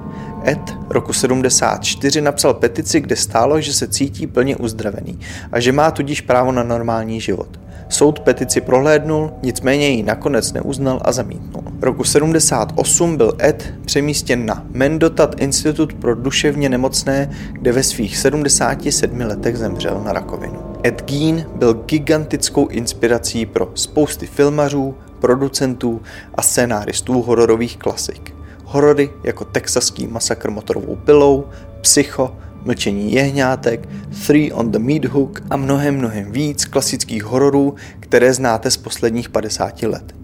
Ed 0.46 0.76
roku 0.90 1.12
74 1.12 2.20
napsal 2.20 2.54
petici, 2.54 3.00
kde 3.00 3.16
stálo, 3.16 3.60
že 3.60 3.72
se 3.72 3.88
cítí 3.88 4.26
plně 4.26 4.56
uzdravený 4.56 5.18
a 5.52 5.60
že 5.60 5.72
má 5.72 5.90
tudíž 5.90 6.20
právo 6.20 6.52
na 6.52 6.62
normální 6.62 7.20
život. 7.20 7.48
Soud 7.88 8.20
petici 8.20 8.60
prohlédnul, 8.60 9.32
nicméně 9.42 9.88
ji 9.88 10.02
nakonec 10.02 10.52
neuznal 10.52 11.00
a 11.04 11.12
zamítnul. 11.12 11.64
Roku 11.80 12.04
78 12.04 13.16
byl 13.16 13.32
Ed 13.42 13.74
přemístěn 13.84 14.46
na 14.46 14.66
Mendotat 14.70 15.40
Institut 15.40 15.94
pro 15.94 16.14
duševně 16.14 16.68
nemocné, 16.68 17.30
kde 17.52 17.72
ve 17.72 17.82
svých 17.82 18.16
77 18.16 19.20
letech 19.20 19.56
zemřel 19.56 20.02
na 20.04 20.12
rakovinu. 20.12 20.60
Ed 20.86 21.02
Gein 21.06 21.46
byl 21.54 21.74
gigantickou 21.74 22.66
inspirací 22.66 23.46
pro 23.46 23.70
spousty 23.74 24.26
filmařů, 24.26 24.94
producentů 25.20 26.02
a 26.34 26.42
scénáristů 26.42 27.22
hororových 27.22 27.76
klasik. 27.76 28.33
Horory 28.74 29.10
jako 29.24 29.44
texaský 29.44 30.06
masakr 30.06 30.50
motorovou 30.50 30.96
pilou, 30.96 31.44
Psycho, 31.80 32.36
Mlčení 32.64 33.12
jehňátek, 33.12 33.88
Three 34.26 34.52
on 34.52 34.70
the 34.70 34.78
Meat 34.78 35.04
Hook 35.04 35.42
a 35.50 35.56
mnohem, 35.56 35.96
mnohem 35.96 36.32
víc 36.32 36.64
klasických 36.64 37.24
hororů, 37.24 37.74
které 38.00 38.34
znáte 38.34 38.70
z 38.70 38.76
posledních 38.76 39.28
50 39.28 39.82
let. 39.82 40.14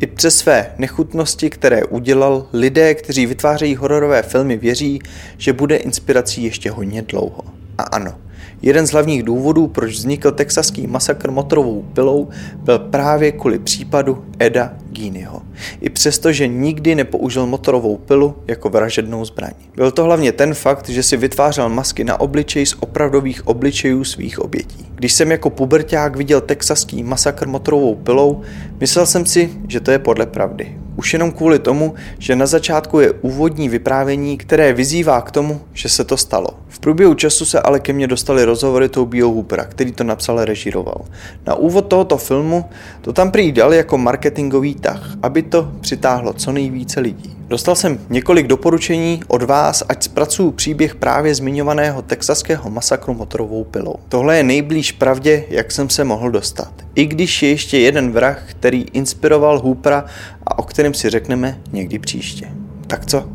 I 0.00 0.06
přes 0.06 0.36
své 0.36 0.74
nechutnosti, 0.78 1.50
které 1.50 1.84
udělal, 1.84 2.46
lidé, 2.52 2.94
kteří 2.94 3.26
vytvářejí 3.26 3.76
hororové 3.76 4.22
filmy, 4.22 4.56
věří, 4.56 5.00
že 5.38 5.52
bude 5.52 5.76
inspirací 5.76 6.44
ještě 6.44 6.70
hodně 6.70 7.02
dlouho. 7.02 7.53
A 7.78 7.82
ano, 7.82 8.14
Jeden 8.62 8.86
z 8.86 8.90
hlavních 8.90 9.22
důvodů, 9.22 9.66
proč 9.68 9.92
vznikl 9.92 10.30
texaský 10.30 10.86
masakr 10.86 11.30
motorovou 11.30 11.82
pilou, 11.82 12.28
byl 12.56 12.78
právě 12.78 13.32
kvůli 13.32 13.58
případu 13.58 14.24
Eda 14.38 14.74
Geenyho. 14.90 15.42
I 15.80 15.90
přesto, 15.90 16.32
že 16.32 16.48
nikdy 16.48 16.94
nepoužil 16.94 17.46
motorovou 17.46 17.96
pilu 17.96 18.34
jako 18.46 18.68
vražednou 18.68 19.24
zbraň. 19.24 19.50
Byl 19.76 19.90
to 19.90 20.04
hlavně 20.04 20.32
ten 20.32 20.54
fakt, 20.54 20.88
že 20.88 21.02
si 21.02 21.16
vytvářel 21.16 21.68
masky 21.68 22.04
na 22.04 22.20
obličej 22.20 22.66
z 22.66 22.74
opravdových 22.80 23.46
obličejů 23.46 24.04
svých 24.04 24.38
obětí. 24.38 24.86
Když 24.94 25.12
jsem 25.12 25.30
jako 25.30 25.50
puberták 25.50 26.16
viděl 26.16 26.40
texaský 26.40 27.02
masakr 27.02 27.48
motorovou 27.48 27.94
pilou, 27.94 28.42
myslel 28.80 29.06
jsem 29.06 29.26
si, 29.26 29.50
že 29.68 29.80
to 29.80 29.90
je 29.90 29.98
podle 29.98 30.26
pravdy. 30.26 30.83
Už 30.96 31.12
jenom 31.12 31.32
kvůli 31.32 31.58
tomu, 31.58 31.94
že 32.18 32.36
na 32.36 32.46
začátku 32.46 33.00
je 33.00 33.10
úvodní 33.10 33.68
vyprávění, 33.68 34.38
které 34.38 34.72
vyzývá 34.72 35.20
k 35.20 35.30
tomu, 35.30 35.60
že 35.72 35.88
se 35.88 36.04
to 36.04 36.16
stalo. 36.16 36.48
V 36.68 36.78
průběhu 36.78 37.14
času 37.14 37.44
se 37.44 37.60
ale 37.60 37.80
ke 37.80 37.92
mně 37.92 38.06
dostali 38.06 38.44
rozhovory 38.44 38.88
Tobího 38.88 39.30
Hoopera, 39.30 39.64
který 39.64 39.92
to 39.92 40.04
napsal 40.04 40.38
a 40.38 40.44
režíroval. 40.44 41.04
Na 41.46 41.54
úvod 41.54 41.82
tohoto 41.82 42.16
filmu 42.16 42.64
to 43.00 43.12
tam 43.12 43.30
prý 43.30 43.52
dal 43.52 43.74
jako 43.74 43.98
marketingový 43.98 44.74
tah, 44.74 45.16
aby 45.22 45.42
to 45.42 45.72
přitáhlo 45.80 46.32
co 46.32 46.52
nejvíce 46.52 47.00
lidí. 47.00 47.36
Dostal 47.54 47.74
jsem 47.74 47.98
několik 48.10 48.46
doporučení 48.46 49.22
od 49.28 49.42
vás, 49.42 49.82
ať 49.88 50.02
zpracuju 50.02 50.50
příběh 50.50 50.94
právě 50.94 51.34
zmiňovaného 51.34 52.02
texaského 52.02 52.70
masakru 52.70 53.14
motorovou 53.14 53.64
pilou. 53.64 53.94
Tohle 54.08 54.36
je 54.36 54.42
nejblíž 54.42 54.92
pravdě, 54.92 55.44
jak 55.48 55.72
jsem 55.72 55.90
se 55.90 56.04
mohl 56.04 56.30
dostat. 56.30 56.72
I 56.94 57.06
když 57.06 57.42
je 57.42 57.48
ještě 57.48 57.78
jeden 57.78 58.12
vrah, 58.12 58.42
který 58.50 58.82
inspiroval 58.92 59.60
Hoopera 59.60 60.04
a 60.46 60.58
o 60.58 60.62
kterém 60.62 60.94
si 60.94 61.10
řekneme 61.10 61.60
někdy 61.72 61.98
příště. 61.98 62.48
Tak 62.86 63.06
co? 63.06 63.28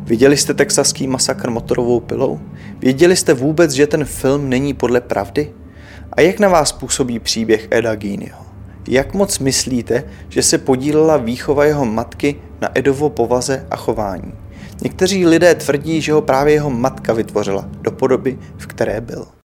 Viděli 0.00 0.36
jste 0.36 0.54
texaský 0.54 1.06
masakr 1.06 1.50
motorovou 1.50 2.00
pilou? 2.00 2.40
Věděli 2.78 3.16
jste 3.16 3.34
vůbec, 3.34 3.70
že 3.70 3.86
ten 3.86 4.04
film 4.04 4.48
není 4.48 4.74
podle 4.74 5.00
pravdy? 5.00 5.52
A 6.12 6.20
jak 6.20 6.38
na 6.38 6.48
vás 6.48 6.72
působí 6.72 7.18
příběh 7.18 7.68
Eda 7.70 7.94
Geiniho? 7.94 8.45
Jak 8.88 9.14
moc 9.14 9.38
myslíte, 9.38 10.04
že 10.28 10.42
se 10.42 10.58
podílela 10.58 11.16
výchova 11.16 11.64
jeho 11.64 11.84
matky 11.84 12.36
na 12.60 12.78
Edovo 12.78 13.10
povaze 13.10 13.66
a 13.70 13.76
chování? 13.76 14.32
Někteří 14.82 15.26
lidé 15.26 15.54
tvrdí, 15.54 16.00
že 16.00 16.12
ho 16.12 16.22
právě 16.22 16.54
jeho 16.54 16.70
matka 16.70 17.12
vytvořila 17.12 17.68
do 17.80 17.90
podoby, 17.90 18.38
v 18.58 18.66
které 18.66 19.00
byl. 19.00 19.35